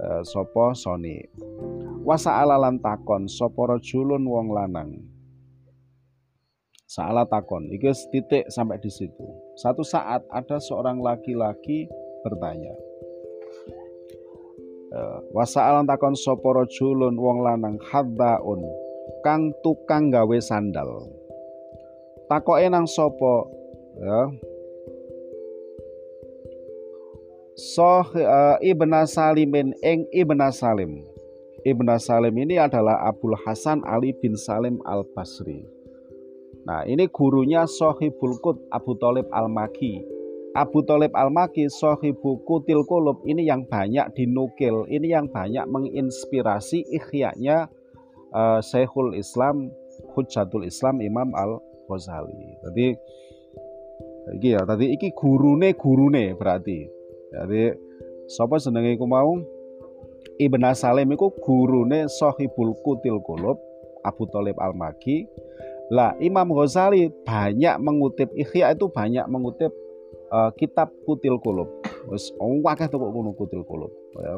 uh, 0.00 0.22
sapa 0.24 0.76
soni 0.76 1.24
wasa 2.04 2.38
alalan 2.40 2.80
takon 2.80 3.26
sapa 3.28 3.76
rajulun 3.76 4.24
wong 4.24 4.52
lanang 4.54 5.08
Salah 6.88 7.28
takon, 7.28 7.68
iki 7.68 7.92
titik 8.08 8.48
sampai 8.48 8.80
di 8.80 8.88
situ. 8.88 9.28
Satu 9.60 9.84
saat 9.84 10.24
ada 10.32 10.56
seorang 10.56 11.04
laki-laki 11.04 11.84
bertanya. 12.24 12.72
Uh, 14.88 15.20
wasaalan 15.36 15.84
takon 15.84 16.16
sapa 16.16 16.48
rajulun 16.48 17.12
wong 17.20 17.44
lanang 17.44 17.76
haddaun 17.92 18.64
kang 19.20 19.52
tukang 19.60 20.08
gawe 20.08 20.38
sandal 20.40 21.12
takoke 22.28 22.64
nang 22.68 22.86
sapa 22.86 23.34
ya 23.98 24.20
Soh 27.58 28.06
uh, 28.14 28.54
Ibn 28.62 29.02
Salimin 29.02 29.74
ing 29.82 30.06
Ibn 30.14 30.38
Salim. 30.54 31.02
Ibn 31.66 31.88
Salim 31.98 32.38
ini 32.38 32.54
adalah 32.54 33.02
Abdul 33.10 33.34
Hasan 33.34 33.82
Ali 33.82 34.14
bin 34.14 34.38
Salim 34.38 34.78
Al 34.86 35.02
Basri. 35.10 35.66
Nah 36.62 36.86
ini 36.86 37.10
gurunya 37.10 37.66
Sohibul 37.66 38.38
Qut 38.38 38.62
Abu 38.70 38.94
Talib 39.02 39.26
Al 39.34 39.50
Maki 39.50 40.18
Abu 40.58 40.82
Talib 40.82 41.14
Al-Maki 41.14 41.70
Sohibu 41.70 42.42
Kutil 42.42 42.82
Kulub 42.82 43.22
ini 43.22 43.46
yang 43.46 43.62
banyak 43.68 44.10
dinukil, 44.16 44.88
ini 44.90 45.14
yang 45.14 45.30
banyak 45.30 45.62
menginspirasi 45.70 46.82
ikhya-nya 46.88 47.70
uh, 48.34 48.58
Syekhul 48.58 49.14
Islam 49.14 49.70
Hujjatul 50.18 50.66
Islam 50.66 50.98
Imam 50.98 51.30
Al-Ghazali. 51.88 52.60
Jadi 52.68 52.86
iki 54.36 54.52
ya, 54.52 54.60
tadi 54.68 54.92
iki 54.92 55.16
gurune 55.16 55.72
gurune 55.72 56.36
berarti. 56.36 56.84
Jadi 57.32 57.72
sapa 58.28 58.60
senenge 58.60 58.92
iku 59.00 59.08
mau 59.08 59.40
Ibn 60.36 60.62
Salim 60.76 61.08
iku 61.16 61.32
gurune 61.40 62.04
Sohibul 62.12 62.76
Kutil 62.84 63.24
Kulub 63.24 63.56
Abu 64.04 64.28
Talib 64.28 64.60
Al-Maki. 64.60 65.24
Lah 65.88 66.12
Imam 66.20 66.52
Ghazali 66.52 67.08
banyak 67.24 67.80
mengutip 67.80 68.28
Ikhya 68.36 68.76
itu 68.76 68.92
banyak 68.92 69.24
mengutip 69.32 69.72
uh, 70.28 70.52
kitab 70.60 70.92
Kutil 71.08 71.40
Kulub. 71.40 71.72
Wis 72.12 72.28
akeh 72.36 72.92
toko 72.92 73.08
kuno 73.08 73.32
Kutil 73.32 73.64
Kulub 73.64 73.88
ya. 74.20 74.36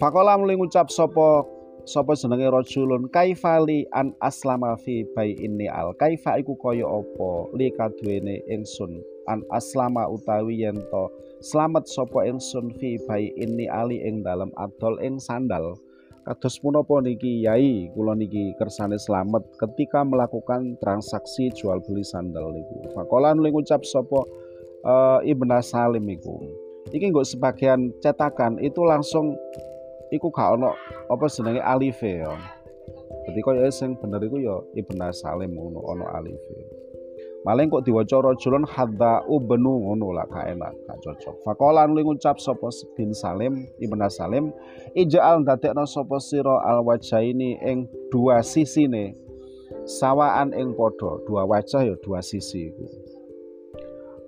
Fakola 0.00 0.40
mulai 0.40 0.56
ngucap 0.56 0.88
sopo 0.88 1.59
sopo 1.84 2.12
senenge 2.16 2.48
rajulun? 2.50 3.08
Kaifali 3.08 3.86
an 3.94 4.12
aslama 4.20 4.76
fi 4.80 5.06
bai 5.16 5.36
ini 5.38 5.68
al? 5.68 5.96
Kaifa 5.96 6.36
iku 6.40 6.56
kaya 6.58 6.84
apa? 6.84 7.52
Li 7.56 7.70
kaduwene 7.72 8.42
ingsun 8.50 9.00
an 9.28 9.44
aslama 9.54 10.08
utawi 10.10 10.64
yento 10.66 11.12
selamat 11.40 11.88
sopo 11.88 12.20
ingsun 12.20 12.74
fi 12.76 13.00
bai 13.08 13.32
ini 13.36 13.70
ali 13.70 14.02
ing 14.04 14.20
dalam 14.26 14.52
adol 14.58 15.00
ing 15.00 15.16
sandal? 15.22 15.78
Kados 16.20 16.60
punapa 16.60 17.00
niki 17.00 17.48
yai? 17.48 17.88
Kula 17.96 18.12
niki 18.12 18.52
kersane 18.60 19.00
selamat 19.00 19.56
ketika 19.56 20.04
melakukan 20.04 20.76
transaksi 20.78 21.48
jual 21.56 21.80
beli 21.80 22.04
sandal 22.04 22.52
niku. 22.52 22.92
Fakola 22.92 23.32
nuli 23.32 23.48
ngucap 23.48 23.80
sopo 23.88 24.28
uh, 24.84 25.24
Ibnu 25.24 25.56
Salim 25.64 26.04
iku. 26.12 26.36
Iki 26.92 27.12
nggo 27.12 27.24
sebagian 27.24 27.92
cetakan 28.04 28.56
itu 28.60 28.84
langsung 28.84 29.36
iku 30.10 30.28
gak 30.30 30.58
ono 30.58 30.74
apa 31.10 31.24
jenenge 31.30 31.62
alife 31.62 32.22
ya. 32.22 32.34
Jadi 33.30 33.40
kaya 33.46 33.70
sing 33.70 33.94
bener 33.98 34.22
iku 34.22 34.36
ya 34.42 34.56
Ibnu 34.74 35.06
Salim 35.14 35.54
ngono 35.54 35.80
ono 35.82 36.06
alife. 36.10 36.58
Maling 37.40 37.72
kok 37.72 37.88
diwaca 37.88 38.20
rajulun 38.20 38.68
hadza 38.68 39.24
ubnu 39.24 39.88
ngono 39.88 40.12
lah 40.12 40.28
gak 40.28 40.52
enak, 40.52 40.76
gak 40.84 41.00
cocok. 41.00 41.40
Faqala 41.40 41.88
nuli 41.88 42.04
ngucap 42.04 42.36
sapa 42.36 42.68
bin 42.92 43.16
Salim, 43.16 43.64
Ibnu 43.80 44.04
Salim, 44.12 44.52
ija'al 44.92 45.40
ndadekno 45.40 45.88
sapa 45.88 46.20
sira 46.20 46.60
al 46.68 46.84
wajaini 46.84 47.56
ing 47.64 47.88
dua 48.12 48.44
sisi 48.44 48.84
ne 48.92 49.16
sawaan 49.88 50.52
ing 50.52 50.76
padha, 50.76 51.16
dua 51.24 51.48
wajah 51.48 51.80
ya 51.80 51.96
dua 52.04 52.20
sisi 52.20 52.68
iku 52.68 53.09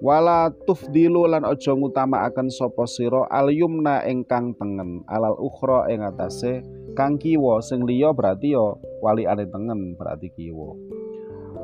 wala 0.02 0.50
tufdilu 0.66 1.30
lan 1.30 1.47
aja 1.47 1.78
ngutamakaken 1.78 2.50
sapa 2.50 2.90
sira 2.90 3.23
al 3.30 3.54
yumna 3.54 4.02
ingkang 4.02 4.50
tengen 4.59 5.06
alal 5.06 5.38
ukhra 5.38 5.87
ing 5.94 6.02
atase 6.02 6.66
kang 6.99 7.23
kiwa. 7.23 7.62
Sing 7.62 7.87
liya 7.87 8.11
berarti 8.11 8.59
ya 8.59 8.75
wali 8.99 9.30
ane 9.30 9.47
tengen 9.47 9.94
berarti 9.94 10.26
kiwa. 10.35 10.75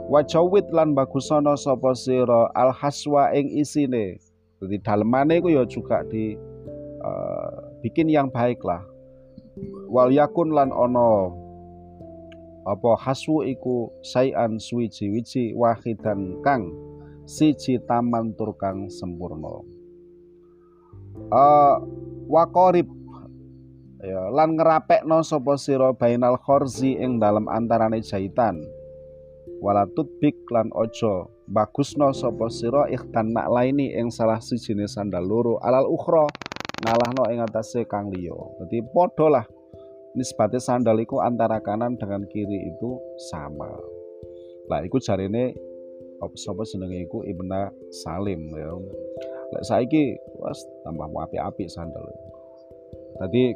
Wajawit 0.09 0.71
lan 0.71 0.95
bagusana 0.95 1.59
sapa 1.59 1.99
sira 1.99 2.47
al 2.55 2.71
haswa 2.71 3.35
ing 3.35 3.51
isine. 3.59 4.23
Jadi 4.63 4.77
dalemane 4.87 5.43
iku 5.43 5.51
ya 5.51 5.67
juga 5.67 6.07
di 6.07 6.39
uh, 7.03 7.51
bikin 7.83 8.07
yang 8.07 8.31
baik 8.31 8.63
lah. 8.63 8.87
Wal 9.91 10.15
yakun 10.15 10.55
lan 10.55 10.71
ono 10.71 11.35
apa 12.69 12.95
haswu 13.01 13.49
iku 13.49 13.89
sayan 14.05 14.61
suwiji-wiji 14.61 15.57
wahidan 15.57 16.37
kang 16.45 16.69
siji 17.29 17.77
taman 17.85 18.33
turkang 18.33 18.89
sempurna. 18.89 19.61
Uh, 21.29 21.77
wakorib. 22.25 22.89
Ya 24.01 24.31
lan 24.31 24.57
ngerapekno 24.57 25.21
sapa 25.27 25.59
sira 25.61 25.93
bainal 25.93 26.41
khorzi 26.41 26.97
ing 26.97 27.21
dalam 27.21 27.45
antarane 27.51 28.01
jahitan. 28.01 28.57
Wala 29.59 29.85
tutbik 29.91 30.39
lan 30.55 30.71
ojo 30.73 31.29
bagusno 31.51 32.15
sapa 32.15 32.47
sira 32.49 32.87
ikhtan 32.89 33.35
nak 33.35 33.51
laini 33.51 33.93
ing 33.93 34.09
salah 34.09 34.39
sijine 34.39 34.87
sandal 34.87 35.27
loro 35.27 35.59
alal 35.61 35.85
ukhra 35.91 36.31
ngalahno 36.87 37.27
ing 37.35 37.43
atase 37.43 37.85
kang 37.91 38.09
liya. 38.15 38.39
Dadi 38.63 38.79
padha 38.95 39.27
lah 39.27 39.45
nisbate 40.15 40.63
sandal 40.63 41.03
antara 41.19 41.59
kanan 41.59 41.99
dengan 41.99 42.23
kiri 42.31 42.71
itu 42.71 42.91
sama. 43.35 43.69
Lah 44.71 44.81
iku 44.87 45.03
jarine 45.03 45.68
sapa 46.39 46.63
jenenge 46.67 47.07
iku 47.07 47.23
Ibnu 47.23 47.63
Salim 48.05 48.51
ya. 48.55 48.71
Lek 49.55 49.65
saiki 49.65 50.19
wis 50.43 50.61
tambah 50.85 51.09
apik-apik 51.09 51.69
sandal. 51.73 52.05
Tadi 53.19 53.55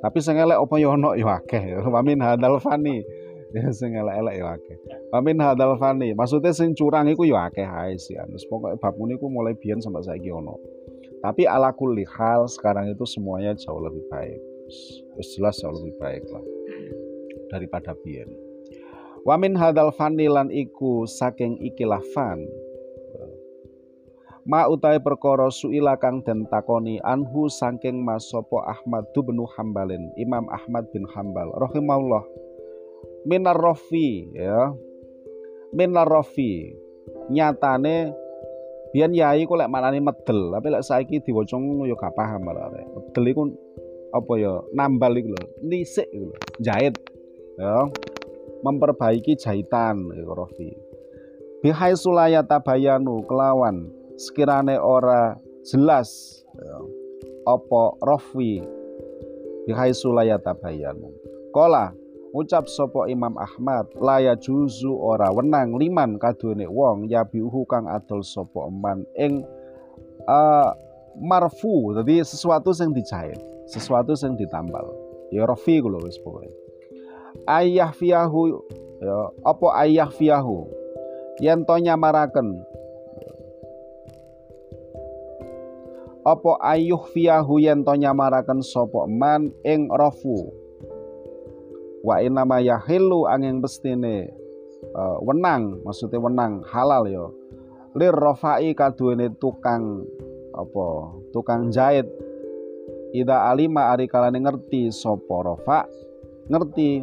tapi 0.00 0.18
sing 0.24 0.40
elek 0.40 0.56
apa 0.56 0.74
ya 0.80 0.96
ono 0.96 1.12
ya 1.14 1.38
akeh 1.38 1.62
ya. 1.76 1.78
Wamin 1.84 2.24
hadal 2.24 2.56
fani. 2.58 3.04
Ya 3.50 3.68
sing 3.74 3.94
elek-elek 3.94 4.34
ya 4.40 4.46
akeh. 4.56 4.76
Wamin 5.12 5.38
hadal 5.38 5.76
fani. 5.76 6.16
Maksudnya 6.16 6.56
sing 6.56 6.72
curang 6.72 7.06
iku 7.12 7.28
ya 7.28 7.52
akeh 7.52 7.64
ae 7.64 7.94
sih. 8.00 8.16
Terus 8.16 8.44
pokoke 8.48 8.80
bab 8.80 8.96
iku 8.96 9.26
mulai 9.28 9.54
biyen 9.54 9.78
sampai 9.78 10.02
saiki 10.02 10.32
ono. 10.32 10.56
Tapi 11.20 11.44
ala 11.44 11.76
kulli 11.76 12.08
hal 12.16 12.48
sekarang 12.48 12.88
itu 12.88 13.04
semuanya 13.04 13.52
jauh 13.52 13.78
lebih 13.78 14.00
baik. 14.08 14.40
Terus 15.14 15.28
jelas 15.36 15.54
jauh 15.60 15.76
lebih 15.76 15.94
baik 16.00 16.24
lah 16.32 16.44
daripada 17.52 17.92
biyen. 18.00 18.49
Wamin 19.28 19.52
hadal 19.52 19.92
fanilan 19.92 20.48
iku 20.48 21.04
saking 21.04 21.60
ikilah 21.60 22.00
fan. 22.16 22.40
Ma 24.48 24.64
utai 24.64 24.96
perkara 24.96 25.52
suila 25.52 26.00
kang 26.00 26.24
den 26.24 26.48
takoni 26.48 26.96
anhu 27.04 27.52
saking 27.52 28.00
masopo 28.00 28.64
Ahmad 28.64 29.04
bin 29.12 29.36
Hambalin, 29.44 30.08
Imam 30.16 30.48
Ahmad 30.48 30.88
bin 30.96 31.04
Hambal 31.12 31.52
rahimahullah. 31.60 32.24
Minar 33.28 33.60
rofi 33.60 34.32
ya. 34.32 34.72
Minar 35.76 36.08
rofi. 36.08 36.72
Nyatane 37.28 38.16
biyen 38.96 39.12
yai 39.12 39.44
kok 39.44 39.60
lek 39.60 39.70
maknane 39.70 40.00
medel, 40.00 40.50
tapi 40.56 40.66
lek 40.72 40.82
saiki 40.82 41.20
diwaca 41.20 41.60
ngono 41.60 41.84
ya 41.84 41.94
gak 41.94 42.16
paham. 42.16 42.48
Medel 42.48 43.24
iku 43.28 43.42
apa 44.16 44.32
ya 44.40 44.64
nambal 44.72 45.12
iku 45.20 45.36
lho, 45.36 45.44
nisik 45.60 46.08
jahit. 46.64 46.96
Ya 47.60 47.86
memperbaiki 48.64 49.36
jahitan 49.40 50.08
Rofi. 50.24 50.72
Bihai 51.60 51.92
sulaya 51.92 52.40
tabayanu 52.40 53.24
kelawan 53.28 53.92
sekirane 54.16 54.80
ora 54.80 55.36
jelas 55.68 56.40
ya, 56.56 56.76
opo 57.44 58.00
Rofi 58.00 58.64
bihai 59.68 59.92
sulaya 59.92 60.40
tabayanu. 60.40 61.12
Kola 61.52 61.92
ucap 62.30 62.70
sopo 62.70 63.10
Imam 63.10 63.34
Ahmad 63.36 63.90
laya 63.98 64.38
juzu 64.38 64.94
ora 64.94 65.34
wenang 65.34 65.74
liman 65.76 66.14
kadune 66.16 66.66
wong 66.70 67.10
ya 67.10 67.26
biuhu 67.26 67.66
kang 67.66 67.90
adol 67.90 68.22
sopo 68.22 68.70
eman 68.70 69.02
ing 69.18 69.42
uh, 70.30 70.70
marfu 71.18 71.90
jadi 72.00 72.22
sesuatu 72.22 72.70
yang 72.78 72.94
dijahit 72.94 73.38
sesuatu 73.66 74.14
yang 74.14 74.38
ditambal 74.38 74.86
ya 75.34 75.42
rofi 75.42 75.82
kulo 75.82 75.98
wis 76.06 76.22
pokoknya 76.22 76.54
ayah 77.48 77.90
fiyahu 77.94 78.60
ya 79.00 79.18
apa 79.46 79.66
ayah 79.86 80.10
fiyahu 80.10 80.80
yen 81.40 81.64
to 81.64 81.74
nyamaraken. 81.80 82.60
Apa 86.20 86.60
ayuh 86.60 87.00
fiyahu 87.10 87.64
yen 87.64 87.80
to 87.80 87.96
nyamaraken 87.96 88.60
man 89.08 89.56
ing 89.64 89.88
rafu 89.88 90.52
wa 92.04 92.20
inama 92.20 92.60
yahilu 92.60 93.24
angin 93.24 93.64
bestine 93.64 94.28
uh, 94.92 95.16
wenang 95.24 95.80
maksudnya 95.80 96.20
wenang 96.20 96.60
halal 96.68 97.08
ya. 97.08 97.24
Lir 97.96 98.14
rafai 98.14 98.76
kaduwene 98.76 99.32
tukang 99.40 100.04
apa 100.54 100.86
tukang 101.32 101.72
jahit. 101.72 102.06
Ida 103.10 103.50
alima 103.50 103.90
ari 103.90 104.06
kalane 104.06 104.38
ngerti 104.38 104.92
sapa 104.94 105.42
rafa 105.42 105.88
ngerti 106.46 107.02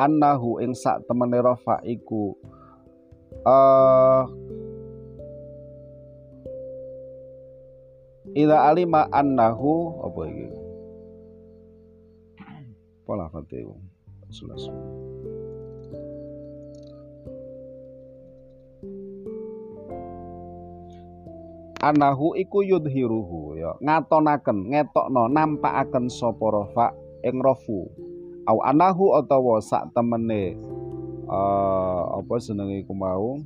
annahu 0.00 0.64
ing 0.64 0.72
sak 0.72 1.04
temene 1.04 1.44
rafa 1.44 1.84
iku 1.84 2.32
uh, 3.44 4.24
Ila 8.30 8.70
alima 8.70 9.10
annahu 9.10 10.06
apa 10.06 10.20
iki? 10.30 10.48
Pola 13.02 13.26
fatihu. 13.26 13.74
Sulas. 14.30 14.62
Anahu 21.80 22.36
iku 22.38 22.62
yudhiruhu 22.62 23.58
ya 23.58 23.74
ngatonaken 23.82 24.68
ngetokno 24.68 25.32
nampakaken 25.32 26.12
sapa 26.12 26.46
rafa 26.52 26.94
ing 27.24 27.40
rafu 27.42 27.88
au 28.48 28.58
anahu 28.64 29.16
utawa 29.16 29.60
sak 29.60 29.92
temene 29.92 30.56
uh, 31.30 32.18
apa 32.18 32.34
senenge 32.42 32.82
iku 32.82 32.92
mau? 32.96 33.38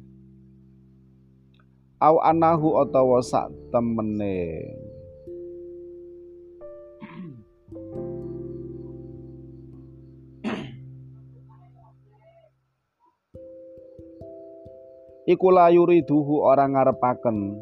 Au 2.01 2.17
anahu 2.21 2.69
utawa 2.85 3.21
sak 3.25 3.53
temene. 3.73 4.37
Iku 15.25 15.49
layuri 15.49 16.05
duhu 16.05 16.45
orang 16.45 16.77
ngarepaken 16.77 17.57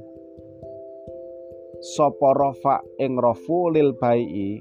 sapa 1.79 2.35
rafa 2.35 2.83
ing 2.99 3.15
rafu 3.15 3.71
lil 3.71 3.95
bai 3.95 4.59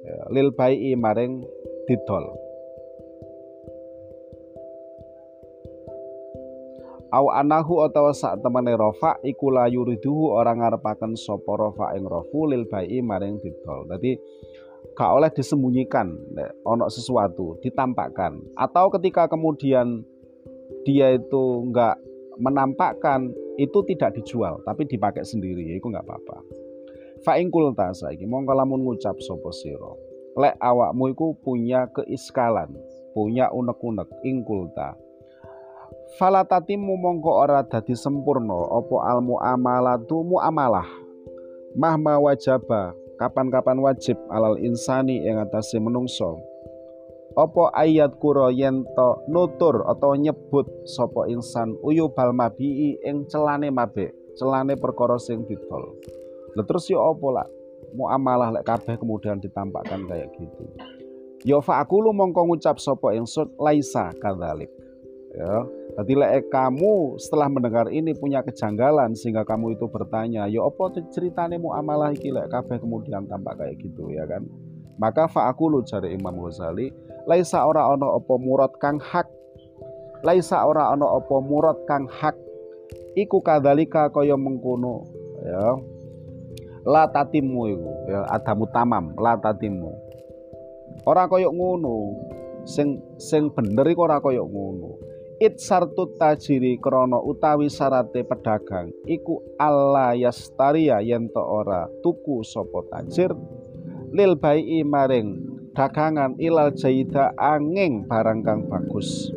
ya, 0.00 0.16
lil 0.32 0.48
bai 0.56 0.96
maring 0.96 1.44
didol 1.86 2.26
au 7.14 7.30
anahu 7.30 7.86
utawa 7.86 8.12
sak 8.12 8.42
temene 8.42 8.74
rafa 8.74 9.16
iku 9.22 9.54
layuri 9.54 9.96
duhu 10.02 10.34
orang 10.34 10.60
ngarepaken 10.60 11.14
sapa 11.14 11.54
rafa 11.54 11.96
ing 11.96 12.04
rafu 12.04 12.50
lil 12.50 12.66
bai 12.68 12.98
maring 13.00 13.38
didol 13.40 13.86
dadi 13.86 14.18
gak 14.96 15.10
oleh 15.12 15.30
disembunyikan 15.32 16.08
ono 16.64 16.88
sesuatu 16.88 17.60
ditampakkan. 17.60 18.38
Atau 18.56 18.88
ketika 18.96 19.28
kemudian 19.28 20.00
dia 20.88 21.12
itu 21.18 21.44
enggak 21.68 22.00
menampakkan 22.40 23.32
itu 23.56 23.80
tidak 23.88 24.16
dijual 24.16 24.60
tapi 24.64 24.84
dipakai 24.84 25.24
sendiri 25.24 25.64
ya 25.68 25.74
itu 25.80 25.86
nggak 25.88 26.04
apa-apa. 26.04 26.38
Fa'ing 27.24 27.48
kulta 27.48 27.92
saiki 27.96 28.28
mongko 28.28 28.52
lamun 28.52 28.84
ngucap 28.84 29.16
sapa 29.24 29.50
sira 29.52 29.92
lek 30.36 30.54
awakmu 30.60 31.16
iku 31.16 31.32
punya 31.40 31.88
keiskalan 31.96 32.76
punya 33.16 33.48
unek-unek 33.48 34.12
ing 34.28 34.44
kulta. 34.44 34.92
Falatatimu 36.20 37.00
mongko 37.00 37.32
ora 37.48 37.64
dadi 37.64 37.96
sempurna 37.96 38.54
apa 38.68 38.96
almu 39.08 39.40
amalatu 39.40 40.20
muamalah 40.20 40.86
mahma 41.72 42.20
wajaba 42.20 42.92
kapan-kapan 43.16 43.80
wajib 43.80 44.20
alal 44.28 44.60
insani 44.60 45.24
yang 45.24 45.40
atase 45.40 45.80
menungso. 45.80 46.36
Opo 47.36 47.68
ayat 47.72 48.16
kuro 48.16 48.48
yento 48.52 49.24
nutur 49.28 49.84
atau 49.88 50.16
nyebut 50.16 50.64
sopo 50.88 51.28
insan 51.28 51.76
uyu 51.84 52.08
bal 52.12 52.32
mabii 52.32 52.96
ing 53.04 53.28
celane 53.28 53.68
mabe 53.68 54.12
celane 54.36 54.76
perkara 54.76 55.20
sing 55.20 55.44
didol? 55.44 55.96
Lalu 56.56 56.64
terus 56.64 56.88
yo 56.88 57.00
opo 57.00 57.36
lah 57.36 57.44
muamalah 57.96 58.52
lek 58.52 58.68
kabeh 58.68 59.00
kemudian 59.00 59.40
ditampakkan 59.40 60.04
kayak 60.04 60.28
gitu 60.36 60.64
yo 61.48 61.64
fa 61.64 61.80
aku 61.80 62.04
lu 62.04 62.12
mongko 62.12 62.44
ngucap 62.52 62.76
sopo 62.76 63.08
ingsun 63.08 63.48
laisa 63.56 64.12
kadzalik 64.20 64.68
ya 65.32 65.64
Tadi 65.96 66.12
lek 66.12 66.52
kamu 66.52 67.16
setelah 67.16 67.48
mendengar 67.48 67.88
ini 67.88 68.12
punya 68.12 68.44
kejanggalan 68.44 69.16
sehingga 69.16 69.48
kamu 69.48 69.80
itu 69.80 69.88
bertanya, 69.88 70.44
yo 70.44 70.68
opo 70.68 70.92
ceritane 70.92 71.56
muamalah 71.56 72.12
iki 72.12 72.28
lek 72.28 72.52
kabeh 72.52 72.76
kemudian 72.76 73.24
tampak 73.24 73.56
kayak 73.56 73.80
gitu 73.80 74.12
ya 74.12 74.28
kan? 74.28 74.44
Maka 75.00 75.24
fa'akulu 75.24 75.88
cari 75.88 76.12
Imam 76.12 76.36
Ghazali, 76.36 76.92
laisa 77.24 77.64
ora 77.64 77.88
ono 77.88 78.12
opo 78.12 78.36
murad 78.36 78.76
kang 78.76 79.00
hak. 79.00 79.24
Laisa 80.20 80.68
ora 80.68 80.92
ono 80.92 81.16
opo 81.16 81.40
murad 81.40 81.80
kang 81.88 82.04
hak. 82.12 82.36
Iku 83.16 83.40
kadalika 83.40 84.12
kaya 84.12 84.36
mengkono 84.36 85.00
ya. 85.48 85.80
La 86.86 87.10
tatimu 87.10 87.66
iku 87.66 87.92
ya 88.06 88.20
adamu 88.30 88.70
tamam 88.70 89.10
la 89.18 89.34
tatimu. 89.34 89.90
Ora 91.02 91.26
kaya 91.26 91.50
ngono. 91.50 92.14
Sing 92.66 93.02
sing 93.18 93.50
bener 93.50 93.86
iku 93.90 94.06
ora 94.06 94.22
kaya 94.22 94.42
ngono. 94.42 95.02
It 95.36 95.60
sartu 95.60 96.16
tajiri 96.16 96.80
krono 96.80 97.20
utawi 97.20 97.68
sarate 97.68 98.24
pedagang 98.24 98.88
iku 99.04 99.44
Allah 99.60 100.16
yastaria 100.16 101.04
yen 101.04 101.28
ora 101.36 101.84
tuku 102.00 102.40
sopo 102.40 102.88
tajir 102.88 103.36
lil 104.16 104.32
bai 104.40 104.80
maring 104.80 105.44
dagangan 105.76 106.40
ilal 106.40 106.72
jaida 106.72 107.36
angin 107.36 108.08
barang 108.08 108.40
kang 108.40 108.64
bagus 108.64 109.28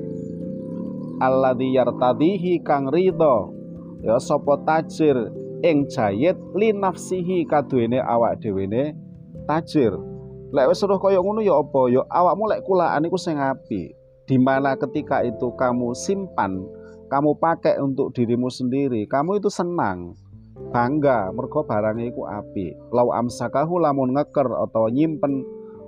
alladzi 1.20 1.76
yartadihi 1.76 2.64
kang 2.64 2.88
ridho 2.88 3.52
ya 4.00 4.16
sapa 4.24 4.56
tajir 4.64 5.20
ing 5.64 5.88
jayid 5.92 6.38
li 6.56 6.72
nafsihi 6.72 7.44
kaduwene 7.48 8.00
awak 8.00 8.40
dhewene 8.40 8.96
tajir 9.48 9.92
lek 10.50 10.66
wis 10.70 10.82
suruh 10.82 10.98
kaya 10.98 11.22
ngono 11.22 11.46
ya 11.46 11.58
apa? 11.62 11.82
Ya 11.94 12.02
awakmu 12.10 12.50
lek 12.50 12.66
kulaan 12.66 13.06
iku 13.06 13.18
sing 13.22 13.38
apik. 13.38 13.94
Di 14.26 14.38
mana 14.38 14.78
ketika 14.78 15.26
itu 15.26 15.54
kamu 15.58 15.98
simpan 15.98 16.62
kamu 17.10 17.42
pakai 17.42 17.82
untuk 17.82 18.14
dirimu 18.14 18.46
sendiri 18.54 19.10
kamu 19.10 19.42
itu 19.42 19.50
senang 19.50 20.14
bangga 20.70 21.34
mergo 21.34 21.66
barangnya 21.66 22.14
iku 22.14 22.30
api 22.30 22.78
lau 22.94 23.10
amsakahu 23.10 23.82
lamun 23.82 24.14
ngeker 24.14 24.46
atau 24.46 24.86
nyimpen 24.94 25.42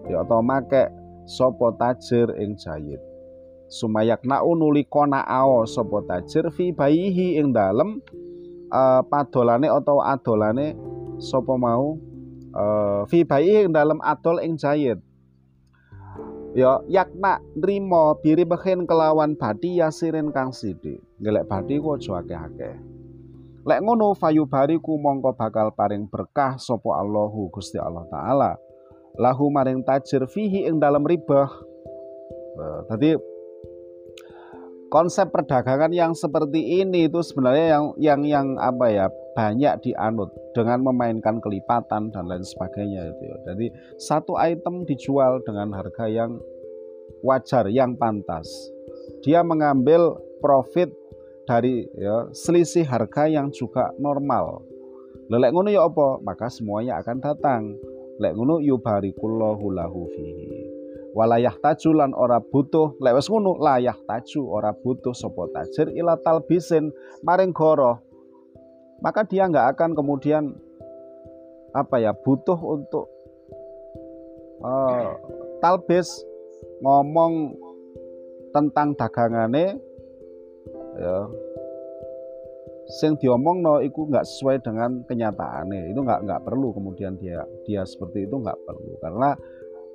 ya 0.10 0.25
atau 0.25 0.41
make 0.41 0.89
sopo 1.29 1.77
tajir 1.77 2.34
ing 2.41 2.57
jayid. 2.57 2.97
Sumayak 3.71 4.25
nau 4.27 4.57
nuli 4.57 4.84
kona 4.89 5.21
ao 5.21 5.63
sopo 5.69 6.01
tajir 6.03 6.49
fi 6.49 6.73
bayihi 6.73 7.38
ing 7.38 7.53
dalem 7.53 8.01
uh, 8.71 9.03
padolane 9.05 9.67
atau 9.67 10.01
adolane 10.01 10.73
sopo 11.21 11.60
mau 11.60 11.99
uh, 12.55 13.03
fi 13.05 13.21
bayihi 13.27 13.69
ing 13.69 13.73
dalem 13.75 13.99
adol 14.01 14.41
ing 14.41 14.57
jayid 14.57 14.97
ya 16.57 16.84
yakna 16.88 17.39
nrimo 17.55 18.17
biri 18.19 18.43
beken 18.43 18.84
kelawan 18.84 19.38
badi 19.38 19.79
yasirin 19.79 20.34
kang 20.36 20.51
sidi 20.51 20.99
ngelek 21.21 21.47
badi 21.47 21.79
ku 21.79 21.95
aja 21.95 22.19
akeh-akeh 22.19 22.91
Lek 23.62 23.77
ngono 23.86 24.17
fayu 24.17 24.49
bariku 24.49 24.97
mongko 24.97 25.38
bakal 25.38 25.69
paring 25.77 26.10
berkah 26.10 26.57
sopo 26.57 26.97
Allahu 26.97 27.53
Gusti 27.53 27.77
Allah 27.77 28.10
taala. 28.10 28.51
Lahu 29.21 29.53
maring 29.53 29.86
tajir 29.86 30.25
fihi 30.25 30.65
ing 30.65 30.81
dalam 30.81 31.05
ribah. 31.05 31.45
Tadi 32.89 33.13
konsep 34.91 35.32
perdagangan 35.32 35.95
yang 35.95 36.12
seperti 36.12 36.84
ini 36.84 37.08
itu 37.08 37.23
sebenarnya 37.23 37.80
yang 37.80 37.86
yang 37.97 38.21
yang 38.27 38.47
apa 38.60 38.86
ya 38.91 39.08
banyak 39.32 39.88
dianut 39.88 40.30
dengan 40.51 40.84
memainkan 40.84 41.39
kelipatan 41.39 42.12
dan 42.12 42.23
lain 42.27 42.43
sebagainya 42.43 43.08
itu 43.08 43.23
ya. 43.23 43.38
Jadi 43.47 43.65
satu 43.95 44.36
item 44.36 44.84
dijual 44.84 45.39
dengan 45.47 45.71
harga 45.71 46.12
yang 46.12 46.36
wajar, 47.23 47.71
yang 47.71 47.95
pantas. 47.95 48.51
Dia 49.23 49.41
mengambil 49.47 50.19
profit 50.43 50.91
dari 51.47 51.88
ya, 51.95 52.27
selisih 52.36 52.84
harga 52.84 53.32
yang 53.32 53.47
juga 53.56 53.95
normal. 53.95 54.67
Lelek 55.32 55.56
ngono 55.56 55.71
ya 55.71 55.88
apa? 55.88 56.19
Maka 56.19 56.51
semuanya 56.51 56.99
akan 56.99 57.17
datang. 57.23 57.80
Lek 58.19 58.36
ngono 58.36 58.60
yubarikullahu 58.60 59.71
lahu 59.71 60.12
fihi. 60.12 60.70
Walayah 61.12 61.52
tajulan 61.60 62.15
ora 62.15 62.39
butuh. 62.39 62.95
Lek 63.04 63.19
wis 63.19 63.28
ngono 63.28 63.60
layah 63.60 63.95
taju 64.08 64.41
ora 64.47 64.71
butuh 64.71 65.12
sapa 65.12 65.52
tajir 65.52 65.91
ila 65.91 66.15
talbisin 66.24 66.88
maring 67.24 67.52
goro. 67.52 68.00
Maka 69.04 69.28
dia 69.28 69.50
nggak 69.50 69.76
akan 69.76 69.91
kemudian 69.97 70.56
apa 71.76 72.00
ya 72.00 72.12
butuh 72.15 72.56
untuk 72.56 73.12
uh, 74.63 75.15
talbis 75.60 76.24
ngomong 76.80 77.60
tentang 78.56 78.95
dagangane. 78.95 79.76
Ya. 80.95 81.17
Sing 83.00 83.15
no 83.15 83.80
itu 83.80 84.04
nggak 84.04 84.28
sesuai 84.28 84.67
dengan 84.67 85.00
kenyataannya 85.08 85.95
itu 85.95 86.00
nggak 86.04 86.28
nggak 86.28 86.43
perlu 86.43 86.76
kemudian 86.76 87.15
dia 87.24 87.39
dia 87.63 87.88
seperti 87.88 88.28
itu 88.28 88.36
nggak 88.36 88.60
perlu. 88.67 89.00
Karena 89.00 89.32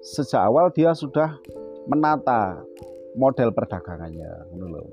sejak 0.06 0.38
awal 0.38 0.70
dia 0.70 0.94
sudah 0.94 1.34
menata 1.90 2.62
model 3.18 3.50
perdagangannya 3.50 4.46
loh. 4.54 4.86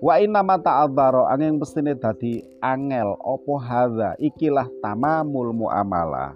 Wa 0.00 0.20
inna 0.20 0.40
mata 0.40 0.84
ta'adzaro 0.84 1.28
angin 1.28 1.60
pestine 1.60 1.96
dadi 1.96 2.40
angel 2.64 3.16
opo 3.20 3.60
hadza 3.60 4.16
ikilah 4.16 4.68
tamamul 4.80 5.52
muamalah. 5.52 6.32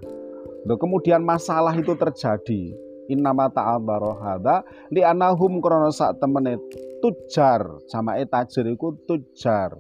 Loh, 0.69 0.77
kemudian 0.77 1.25
masalah 1.25 1.73
itu 1.77 1.97
terjadi 1.97 2.77
innama 3.09 3.49
ta'adzaro 3.49 4.21
hadza 4.21 4.65
li 4.93 5.01
anahum 5.01 5.65
krana 5.65 5.89
sak 5.89 6.21
temene 6.21 6.61
tujar 7.01 7.65
jamae 7.89 8.29
tajir 8.29 8.69
iku 8.69 8.93
tujar 9.09 9.73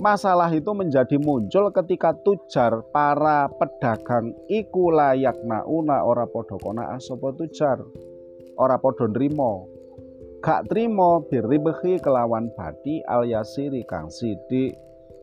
masalah 0.00 0.48
itu 0.52 0.70
menjadi 0.72 1.18
muncul 1.20 1.68
ketika 1.74 2.14
tujar 2.24 2.84
para 2.94 3.48
pedagang 3.50 4.32
iku 4.48 4.92
layak 4.92 5.36
nauna 5.44 6.04
ora 6.06 6.24
podo 6.28 6.56
kona 6.60 6.94
asopo 6.96 7.32
tujar. 7.36 7.80
Ora 8.56 8.76
podo 8.78 9.08
nrimo. 9.08 9.68
Gak 10.42 10.66
trimo 10.66 11.22
biribehi 11.30 12.02
kelawan 12.02 12.50
badi 12.58 12.98
al 13.06 13.26
yasiri 13.26 13.86
kang 13.86 14.10
sidik. 14.10 14.74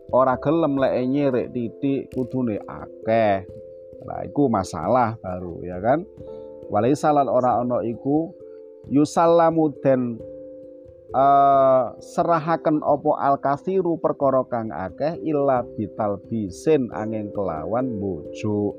Ora 0.09 0.39
gelem 0.41 0.79
lek 0.79 0.95
nyirek 1.05 1.51
titik 1.53 2.09
kudune 2.15 2.57
akeh. 2.63 3.45
Lah 4.07 4.23
iku 4.25 4.47
masalah 4.47 5.19
baru 5.19 5.59
ya 5.61 5.77
kan? 5.83 6.07
Walaisalan 6.71 7.27
ora 7.27 7.59
ono 7.59 7.83
iku 7.83 8.31
yusallamu 8.87 9.75
den 9.83 10.17
uh, 11.13 11.95
serahaken 11.97 12.81
opo 12.85 13.17
al 13.17 13.37
kasiru 13.41 13.97
perkara 13.97 14.45
kang 14.45 14.69
akeh 14.69 15.17
illa 15.25 15.65
bital 15.77 16.21
bisin 16.29 16.89
angin 16.93 17.29
kelawan 17.33 17.89
bojo 17.97 18.77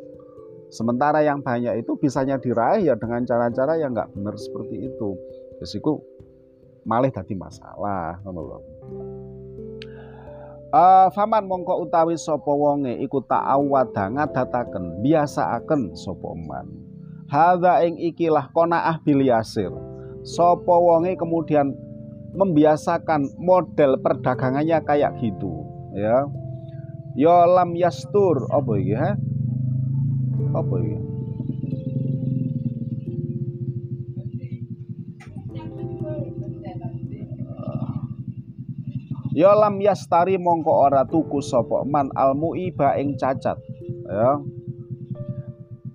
sementara 0.70 1.22
yang 1.26 1.42
banyak 1.42 1.82
itu 1.82 1.98
bisanya 1.98 2.38
diraih 2.38 2.86
ya 2.86 2.94
dengan 2.94 3.26
cara-cara 3.26 3.78
yang 3.78 3.94
nggak 3.94 4.14
benar 4.14 4.34
seperti 4.38 4.86
itu 4.86 5.18
Besiku 5.60 6.00
malih 6.88 7.12
tadi 7.12 7.36
masalah 7.36 8.16
ngono 8.24 8.64
Uh, 10.70 11.10
faman 11.10 11.50
mongko 11.50 11.82
utawi 11.82 12.14
sapa 12.14 12.46
wonge 12.46 12.94
iku 13.02 13.18
ta'awwada 13.26 14.06
ngadataken 14.06 15.02
biasaaken 15.02 15.98
sapa 15.98 16.30
man. 16.38 16.70
Hadza 17.26 17.82
ing 17.82 17.98
ikilah 17.98 18.54
qanaah 18.54 19.02
bil 19.02 19.18
yasir. 19.18 19.74
Sapa 20.22 20.70
wonge 20.70 21.18
kemudian 21.18 21.74
membiasakan 22.34 23.38
model 23.38 23.98
perdagangannya 23.98 24.78
kayak 24.86 25.18
gitu 25.18 25.66
ya. 25.94 26.26
Ya 27.18 27.42
lam 27.46 27.74
yastur 27.74 28.46
apa 28.54 28.72
iki 28.78 28.94
ha? 28.94 29.10
Apa 30.54 30.74
iki? 30.78 30.98
Ya 39.30 39.54
lam 39.54 39.78
yastari 39.78 40.34
mongko 40.36 40.90
ora 40.90 41.06
tuku 41.06 41.38
sapa 41.38 41.86
man 41.86 42.10
al 42.18 42.34
muiba 42.34 42.98
ing 42.98 43.14
cacat 43.14 43.58
ya. 44.10 44.42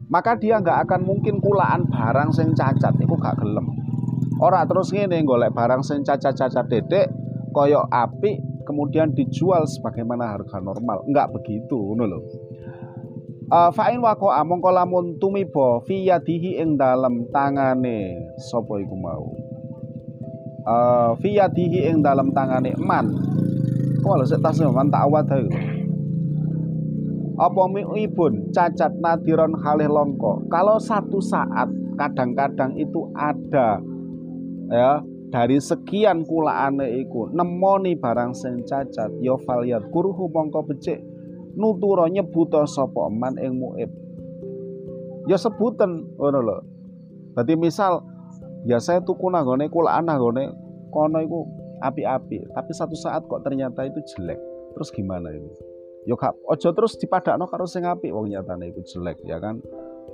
Maka 0.07 0.39
dia 0.39 0.63
nggak 0.63 0.87
akan 0.87 1.01
mungkin 1.03 1.43
kulaan 1.43 1.83
barang 1.91 2.31
sing 2.31 2.55
cacat 2.55 2.95
itu 2.95 3.15
gak 3.19 3.41
gelem 3.41 3.74
Ora 4.35 4.67
terus 4.67 4.91
ngene 4.91 5.23
golek 5.23 5.55
barang 5.55 5.79
sing 5.79 6.03
cacat-cacat 6.03 6.67
dedek 6.67 7.07
koyok 7.55 7.87
api 7.87 8.35
kemudian 8.67 9.15
dijual 9.15 9.63
sebagaimana 9.63 10.35
harga 10.35 10.59
normal. 10.59 11.07
Enggak 11.07 11.31
begitu 11.31 11.77
ngono 11.77 12.03
lho. 12.03 12.19
Uh, 13.45 13.69
fa'in 13.69 14.01
wako 14.01 14.33
among 14.33 14.57
lamun 14.65 15.21
tumiba 15.21 15.77
fi 15.85 16.09
yadihi 16.09 16.57
ing 16.59 16.75
dalem 16.75 17.29
tangane 17.29 18.33
sapa 18.41 18.81
iku 18.81 18.95
mau. 18.97 19.29
Uh, 20.65 21.13
fi 21.21 21.39
yadihi 21.39 21.87
ing 21.93 22.03
dalem 22.03 22.33
tangane 22.35 22.75
man. 22.75 23.07
Kok 24.03 24.15
lho 24.19 24.25
sik 24.27 24.43
tas 24.43 24.59
man 24.59 24.91
tak 24.91 25.05
awat 25.07 25.31
ae. 25.31 25.47
Apa 27.35 27.63
ibun 28.01 28.51
cacat 28.51 28.99
nadiron 28.99 29.55
halih 29.63 29.91
longko. 29.91 30.49
Kalau 30.51 30.81
satu 30.81 31.21
saat 31.23 31.67
kadang-kadang 31.95 32.75
itu 32.75 33.11
ada 33.15 33.79
ya 34.69 35.01
dari 35.29 35.57
sekian 35.59 36.23
kulaane 36.23 37.01
iku 37.05 37.33
nemoni 37.33 37.97
barang 37.97 38.31
sing 38.37 38.63
cacat 38.63 39.11
ya 39.19 39.35
falyat 39.43 39.89
kuruhu 39.91 40.31
mongko 40.31 40.63
becik. 40.65 41.01
Nutura 41.55 42.11
nyebuta 42.11 42.67
sapa 42.67 43.07
man 43.07 43.39
ing 43.39 43.55
muib. 43.55 43.87
Ya 45.31 45.39
sebutan 45.39 46.03
ngono 46.19 46.39
lho. 46.43 46.57
Berarti 47.31 47.55
misal 47.55 48.03
ya 48.67 48.79
saya 48.79 48.99
tuku 48.99 49.31
nanggone 49.31 49.71
kulaan 49.71 50.07
nanggone 50.11 50.51
kono 50.91 51.19
iku 51.23 51.39
api-api 51.83 52.55
tapi 52.55 52.71
satu 52.71 52.95
saat 52.95 53.27
kok 53.27 53.43
ternyata 53.43 53.83
itu 53.83 53.99
jelek 54.15 54.39
terus 54.75 54.91
gimana 54.91 55.31
ini? 55.31 55.51
Yo 56.05 56.15
ya 56.19 56.31
ojo 56.31 56.69
terus 56.75 56.95
dipadakno 57.01 57.49
karo 57.49 57.65
sing 57.65 57.83
apik 57.87 58.13
wong 58.13 58.29
nyatane 58.29 58.69
iku 58.69 58.83
jelek 58.85 59.17
ya 59.25 59.41
kan 59.41 59.63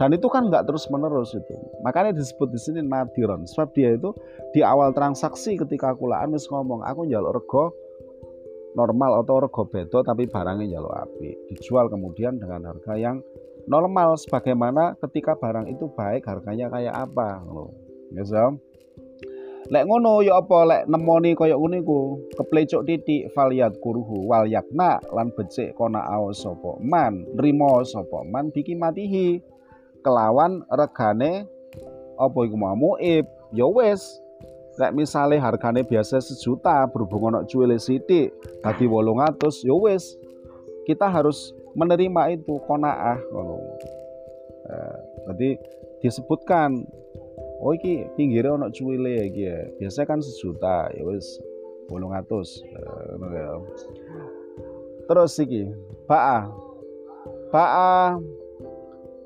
dan 0.01 0.17
itu 0.17 0.25
kan 0.33 0.49
nggak 0.49 0.65
terus 0.65 0.89
menerus 0.89 1.37
itu. 1.37 1.53
Makanya 1.85 2.17
disebut 2.17 2.49
di 2.49 2.57
sini 2.57 2.81
nadiron. 2.81 3.45
Sebab 3.45 3.69
dia 3.77 3.93
itu 3.93 4.09
di 4.49 4.65
awal 4.65 4.97
transaksi 4.97 5.53
ketika 5.61 5.93
kulaan 5.93 6.33
wis 6.33 6.49
ngomong 6.49 6.81
aku 6.81 7.05
njaluk 7.05 7.37
rego 7.37 7.69
normal 8.73 9.21
atau 9.21 9.45
rego 9.45 9.69
bedo 9.69 10.01
tapi 10.01 10.25
barangnya 10.25 10.73
njaluk 10.73 10.89
api. 11.05 11.53
Dijual 11.53 11.85
kemudian 11.93 12.41
dengan 12.41 12.73
harga 12.73 12.97
yang 12.97 13.21
normal 13.69 14.17
sebagaimana 14.17 14.97
ketika 15.05 15.37
barang 15.37 15.69
itu 15.69 15.85
baik 15.93 16.25
harganya 16.25 16.73
kayak 16.73 16.97
apa 16.97 17.45
loh 17.45 17.69
ya 18.09 18.25
so? 18.25 18.57
lek 19.69 19.85
ngono 19.85 20.25
ya 20.25 20.41
apa? 20.41 20.65
Lek 20.65 20.83
nemoni 20.89 21.37
kaya 21.37 21.53
ngono 21.53 21.77
iku 21.77 21.99
titik 22.89 23.29
faliat 23.37 23.77
kuruhu 23.77 24.25
wal 24.25 24.49
yakna 24.49 24.97
lan 25.13 25.29
becik 25.31 25.77
kona 25.77 26.01
ao 26.01 26.33
sapa 26.33 26.81
man 26.81 27.23
nrimo 27.37 27.85
sapa 27.85 28.25
man 28.25 28.49
biki 28.49 28.73
matihi 28.73 29.50
kelawan 30.01 30.65
regane 30.69 31.45
apa 32.17 32.37
iku 32.45 32.55
mau 32.57 32.77
muib 32.77 33.25
ya 33.53 33.65
wis 33.65 34.21
Lek 34.79 34.95
misale 34.95 35.35
hargane 35.35 35.83
biasa 35.83 36.23
sejuta 36.23 36.87
berhubung 36.87 37.29
ana 37.29 37.43
cuwile 37.43 37.75
sithik 37.75 38.31
dadi 38.63 38.87
800 38.87 39.67
ya 39.67 39.75
wis 39.75 40.15
kita 40.87 41.11
harus 41.11 41.51
menerima 41.75 42.39
itu 42.39 42.55
konaah 42.65 43.19
ngono. 43.29 43.59
Eh, 44.71 44.97
jadi 45.27 45.49
disebutkan 45.99 46.87
oh 47.59 47.75
iki 47.75 48.07
pinggire 48.15 48.47
ana 48.47 48.71
cuwile 48.71 49.27
iki 49.27 49.43
ya. 49.43 49.59
Biasa 49.75 50.07
kan 50.07 50.23
sejuta 50.23 50.87
ya 50.95 51.03
wis 51.03 51.37
800 51.91 52.01
ngono 53.19 53.35
ya. 53.35 53.51
Terus 55.05 55.35
iki, 55.43 55.67
Ba'a. 56.07 56.47
Ba'a 57.51 58.15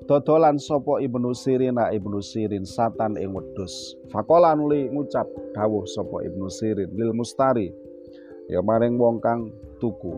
dodolan 0.06 0.62
sopo 0.62 1.02
Ibnu 1.02 1.34
Sirin 1.34 1.78
Ibnu 1.78 2.22
Sirin 2.22 2.66
satan 2.66 3.18
ing 3.18 3.34
wedhus. 3.34 3.98
Fakola 4.14 4.54
nuli 4.54 4.90
ngucap 4.90 5.26
dawuh 5.58 5.86
sopo 5.90 6.22
Ibnu 6.22 6.48
Sirin 6.50 6.94
lil 6.94 7.12
mustari 7.14 7.74
ya 8.50 8.62
maring 8.62 8.98
wong 9.02 9.18
kang 9.22 9.50
tuku. 9.82 10.14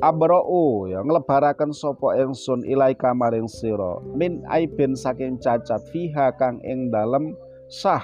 Abra'u 0.00 0.88
ya 0.88 1.04
nglebaraken 1.04 1.76
sapa 1.76 2.16
ingsun 2.16 2.64
ilaika 2.64 3.12
maring 3.12 3.44
sira 3.44 4.00
min 4.16 4.40
aibin 4.48 4.96
saking 4.96 5.36
cacat 5.36 5.84
fiha 5.92 6.32
kang 6.40 6.56
ing 6.64 6.88
dalem 6.88 7.36
sah. 7.68 8.00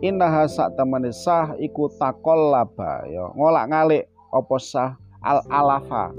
Innaha 0.00 0.46
sak 0.46 0.78
temene 0.78 1.10
sah 1.10 1.58
iku 1.58 1.90
takol 1.98 2.54
laba 2.54 3.04
ya 3.10 3.34
ngolak-ngalik 3.34 4.08
apa 4.30 4.56
sah 4.62 4.96
al 5.26 5.42
alafa 5.50 6.14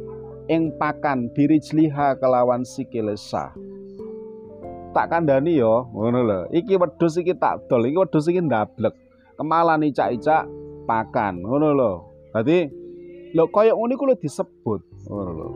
ing 0.52 0.76
pakan 0.76 1.32
jliha 1.32 2.20
kelawan 2.20 2.68
sikile 2.68 3.16
sah. 3.16 3.56
Tak 4.92 5.08
kandhani 5.08 5.56
yo, 5.56 5.88
ngono 5.96 6.20
lho. 6.28 6.40
Iki 6.52 6.76
wedhus 6.76 7.16
iki 7.16 7.32
tak 7.32 7.72
dol, 7.72 7.88
iki 7.88 7.96
wedhus 7.96 8.28
iki 8.28 8.44
ndablek. 8.44 8.92
Kemalan 9.40 9.88
icak-icak 9.88 10.52
pakan, 10.84 11.40
ngono 11.48 11.72
lho. 11.72 11.92
Dadi 12.36 12.68
lho 13.32 13.48
kaya 13.48 13.72
iku 13.72 14.04
lho 14.04 14.20
disebut, 14.20 14.84
ngono 15.08 15.32
lho. 15.32 15.50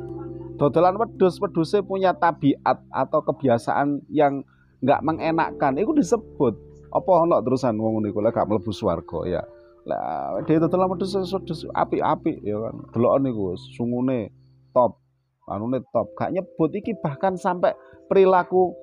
Dodolan 0.55 0.95
wedhus, 0.95 1.35
wedhuse 1.43 1.83
punya 1.83 2.15
tabiat 2.15 2.79
atau 2.87 3.19
kebiasaan 3.27 4.07
yang 4.07 4.47
nggak 4.79 5.03
mengenakkan, 5.03 5.75
itu 5.75 5.91
disebut. 5.91 6.55
Apa 6.95 7.27
ono 7.27 7.43
terusan 7.43 7.75
wong 7.75 8.07
iku 8.07 8.23
lek 8.23 8.39
gak 8.39 8.47
mlebu 8.47 8.71
swarga 8.71 9.19
ya. 9.27 9.43
Lah 9.83 10.39
dhewe 10.47 10.63
dodolan 10.63 10.95
wedhus 10.95 11.11
wedhus 11.11 11.67
apik-apik 11.75 12.39
ya 12.39 12.55
kan. 12.55 12.87
Deloken 12.95 13.21
niku 13.27 13.59
sungune 13.75 14.31
top. 14.75 14.99
Anune 15.47 15.79
top. 15.95 16.11
Gak 16.19 16.35
nyebut. 16.35 16.69
Iki 16.75 16.99
bahkan 16.99 17.39
sampai 17.39 17.71
perilaku 18.11 18.75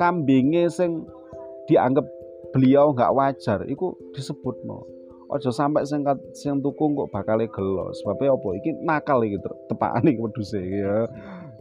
kambingnya 0.00 0.72
sing 0.72 1.04
dianggap 1.68 2.08
beliau 2.56 2.96
nggak 2.96 3.12
wajar. 3.12 3.60
Iku 3.68 3.92
disebut 4.16 4.56
no 4.64 4.88
ojo 5.30 5.50
sampai 5.54 5.86
sing 5.86 6.02
sing 6.34 6.58
tuku 6.58 6.84
kok 6.98 7.10
bakal 7.14 7.38
gelo 7.38 7.94
sebabnya 7.94 8.34
apa? 8.34 8.48
Iki 8.58 8.70
nakal 8.82 9.22
iki 9.22 9.38
tepaan 9.70 10.02
iki 10.08 10.18
wedhuse 10.18 10.58
ya. 10.58 11.06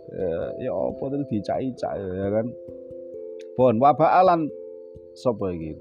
Ya, 0.10 0.38
ya 0.58 0.72
apa 0.74 1.04
tadi? 1.06 1.24
Dicak-icak 1.30 1.94
ya 2.02 2.28
kan? 2.34 2.46
Pun 3.54 3.78
wabaalan 3.78 4.50
sapa 5.14 5.54
iki? 5.54 5.78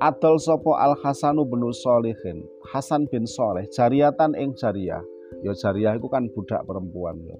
Adol 0.00 0.36
sopo 0.40 0.76
Al 0.76 0.92
Hasanu 1.00 1.48
bin 1.48 1.64
Solihin 1.72 2.44
Hasan 2.68 3.08
bin 3.08 3.24
Soleh 3.24 3.64
jariatan 3.72 4.36
ing 4.36 4.52
jariah 4.52 5.00
Ya 5.42 5.52
jariah 5.52 5.98
itu 5.98 6.06
kan 6.06 6.30
budak 6.30 6.64
perempuan 6.64 7.18
ya. 7.26 7.36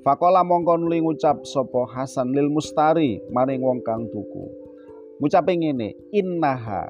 Fakola 0.00 0.40
mongko 0.40 0.80
nuli 0.80 1.04
ngucap 1.04 1.44
sopo 1.44 1.84
Hasan 1.84 2.32
lil 2.32 2.48
Mustari 2.48 3.20
maring 3.28 3.60
wong 3.60 3.84
kang 3.84 4.08
tuku. 4.08 4.48
Ngucape 5.20 5.52
ngene, 5.52 5.92
innaha 6.16 6.88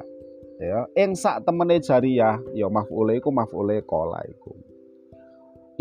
ya 0.63 0.87
ing 0.95 1.19
sak 1.19 1.43
temene 1.43 1.83
jariah 1.83 2.39
ya 2.55 2.71
maf'ule 2.71 3.19
iku 3.19 3.35
maf'ule 3.35 3.83
kola 3.83 4.23
iku. 4.31 4.55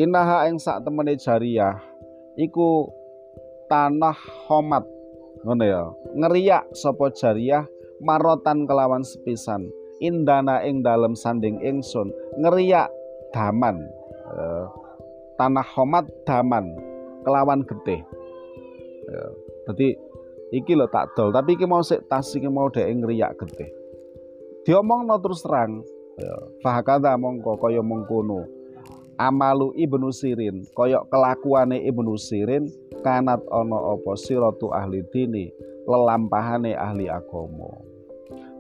Innaha 0.02 0.50
ing 0.50 0.58
sak 0.58 0.82
temene 0.82 1.14
jariah 1.14 1.78
iku 2.34 2.90
tanah 3.70 4.18
homat 4.50 4.82
ngono 5.46 5.64
ya. 5.68 5.84
Ngeriak 6.18 6.74
sapa 6.74 7.14
jariah 7.14 7.70
marotan 8.02 8.66
kelawan 8.66 9.06
sepisan 9.06 9.70
indana 10.00 10.64
ing 10.66 10.82
dalem 10.82 11.14
sanding 11.14 11.60
ingsun 11.62 12.10
ngeriak 12.40 12.90
daman 13.36 13.84
Eh, 14.30 14.66
tanah 15.42 15.66
homat 15.74 16.06
daman 16.28 16.70
kelawan 17.26 17.64
getih. 17.66 18.04
Ya, 19.10 19.24
jadi 19.72 19.88
iki 20.54 20.78
lo 20.78 20.86
tak 20.92 21.16
dol 21.18 21.34
tapi 21.34 21.58
iki 21.58 21.66
mau 21.66 21.82
sik 21.82 22.06
tas 22.12 22.30
iki 22.36 22.46
mau 22.46 22.70
dhek 22.70 22.86
ngriyak 22.86 23.40
getih. 23.42 23.72
Diomong 24.68 25.08
no 25.08 25.18
terus 25.18 25.42
terang 25.42 25.82
ya 26.20 26.36
fahakada 26.62 27.16
mongko 27.16 27.58
kaya 27.58 27.80
mengkono 27.80 28.46
amalu 29.16 29.72
ibnu 29.80 30.12
sirin 30.12 30.68
kaya 30.76 31.02
kelakuane 31.08 31.80
ibnu 31.88 32.20
sirin 32.20 32.68
kanat 33.02 33.40
ono 33.50 33.96
apa 33.98 34.14
siratu 34.20 34.76
ahli 34.76 35.02
dini 35.10 35.50
lelampahane 35.88 36.76
ahli 36.76 37.08
agama. 37.10 37.72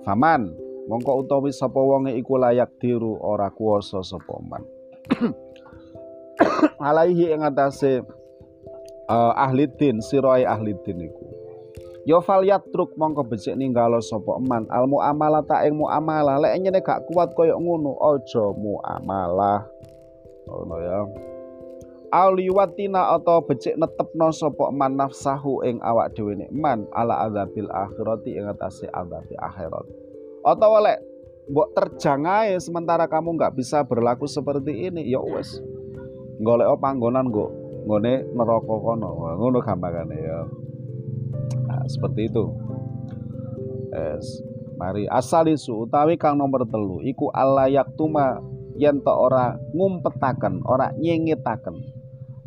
Faman 0.07 0.49
mongko 0.87 1.27
utawi 1.27 1.51
sapa 1.53 1.77
wonge 1.77 2.15
iku 2.15 2.39
layak 2.41 2.73
diru 2.81 3.19
ora 3.21 3.51
kuwasa 3.53 4.01
sapa 4.01 4.39
man 4.41 4.63
alaihi 6.79 7.31
ing 7.33 7.41
atase 7.43 8.03
uh, 9.09 9.33
ahli 9.35 9.65
din 9.75 9.99
sirai 9.99 10.45
ahli 10.45 10.77
din 10.85 11.09
iku. 11.09 11.25
Ya 12.07 12.17
fal 12.23 12.41
yatruk 12.41 12.95
mongko 12.95 13.27
becik 13.27 13.53
ninggalo 13.53 13.99
sapa 14.01 14.39
eman. 14.39 14.65
Al 14.71 14.89
muamalah 14.89 15.43
ta 15.45 15.61
ing 15.67 15.77
muamalah. 15.77 16.41
Lek 16.41 16.57
nyene 16.57 16.79
gak 16.81 17.05
kuat 17.11 17.35
koyo 17.35 17.59
ngono 17.59 17.99
aja 17.99 18.49
muamalah. 18.55 19.67
Ngono 20.47 20.75
ya. 20.81 20.99
Auliwatina 22.09 23.13
atau 23.13 23.45
becik 23.45 23.77
netepno 23.77 24.33
sapa 24.33 24.73
eman 24.73 24.97
nafsahu 24.97 25.61
ing 25.61 25.77
awak 25.85 26.17
dhewe 26.17 26.33
man 26.49 26.89
ala 26.95 27.29
adzabil 27.29 27.69
akhirati 27.69 28.33
ing 28.33 28.49
atase 28.49 28.89
adzabil 28.89 29.37
akhirat. 29.37 29.85
Atau 30.41 30.81
lek 30.81 30.97
mbok 31.49 31.73
terjang 31.73 32.25
ae 32.25 32.57
sementara 32.61 33.05
kamu 33.09 33.37
nggak 33.37 33.57
bisa 33.57 33.81
berlaku 33.81 34.29
seperti 34.29 34.89
ini 34.89 35.09
ya 35.09 35.17
wes 35.17 35.57
golek 36.39 36.67
panggonan 36.79 37.27
kok 37.29 37.51
ngone 37.85 38.13
neraka 38.35 38.75
kono. 38.79 39.09
Ngono 39.39 39.57
gampangane 39.63 40.17
ya. 40.17 40.39
Nah, 41.67 41.83
seperti 41.87 42.27
itu. 42.27 42.45
Es 43.93 44.41
mari. 44.77 45.09
Asalisu 45.09 45.87
utawi 45.87 46.15
kang 46.15 46.37
nomor 46.39 46.63
telu 46.67 47.01
iku 47.03 47.33
alayak 47.33 47.93
tuma 47.97 48.39
yen 48.79 49.03
to 49.03 49.11
ora 49.11 49.55
ngumpetaken 49.75 50.63
ora 50.63 50.91
nyengetaken. 50.95 51.75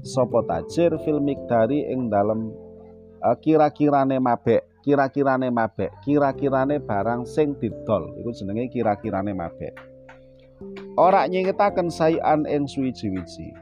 Sapa 0.02 0.42
tajir 0.46 0.98
fil 1.06 1.22
dari 1.46 1.86
ing 1.86 2.10
dalem 2.10 2.50
uh, 3.22 3.36
kira-kirane 3.38 4.18
mabek 4.18 4.66
kira-kirane 4.82 5.46
mabek 5.46 5.94
kira-kirane 6.02 6.82
barang 6.82 7.22
sing 7.22 7.54
didol. 7.58 8.18
Iku 8.18 8.34
jenenge 8.34 8.66
kira-kirane 8.70 9.30
mabek. 9.30 9.74
Ora 10.98 11.26
nyengetaken 11.26 11.90
sayan 11.90 12.46
ing 12.46 12.66
suwi-wiji 12.66 13.61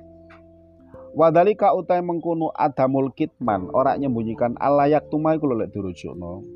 Wadalika 1.10 1.74
utai 1.74 1.98
mengkuno 2.06 2.54
adamul 2.54 3.10
kitman 3.10 3.66
ora 3.74 3.98
nyembunyikan 3.98 4.54
alayak 4.62 5.10
tumai 5.10 5.42
kulo 5.42 5.58
lek 5.58 5.74
dirujukno. 5.74 6.46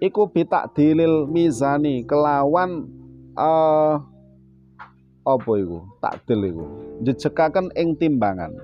Iku 0.00 0.32
bitak 0.32 0.72
dilil 0.72 1.28
mizani 1.28 2.02
kelawan 2.08 2.88
uh, 3.36 4.00
apa 5.22 5.52
iku? 5.60 5.84
Takdil 6.00 6.40
iku. 6.48 6.64
Jejekaken 7.04 7.70
ing 7.76 7.94
timbangan. 8.00 8.56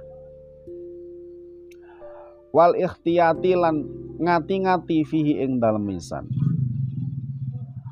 Wal 2.51 2.74
ikhtiyati 2.74 3.55
lan 3.55 3.85
ngati-ngati 4.18 5.05
fihi 5.05 5.44
ing 5.44 5.61
dalem 5.61 5.85
mizan. 5.85 6.27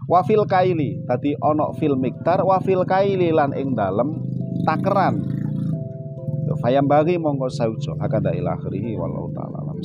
Wafil 0.09 0.49
kaili 0.49 1.05
tadi 1.05 1.37
onok 1.39 1.77
fil 1.77 1.99
miktar 1.99 2.41
wafil 2.41 2.89
kaili 2.89 3.35
lan 3.35 3.53
ing 3.53 3.75
dalem 3.77 4.23
takeran 4.65 5.36
Fayam 6.63 6.89
bagi 6.89 7.21
mongko 7.21 7.53
sauco. 7.53 7.93
Akada 8.01 8.33
ila 8.33 8.57
akhirih 8.57 8.97
wallahu 8.97 9.29
taala 9.37 9.61
alam 9.63 9.77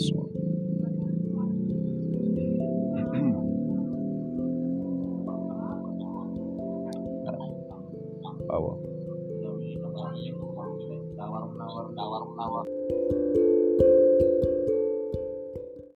Bawa. 8.52 8.76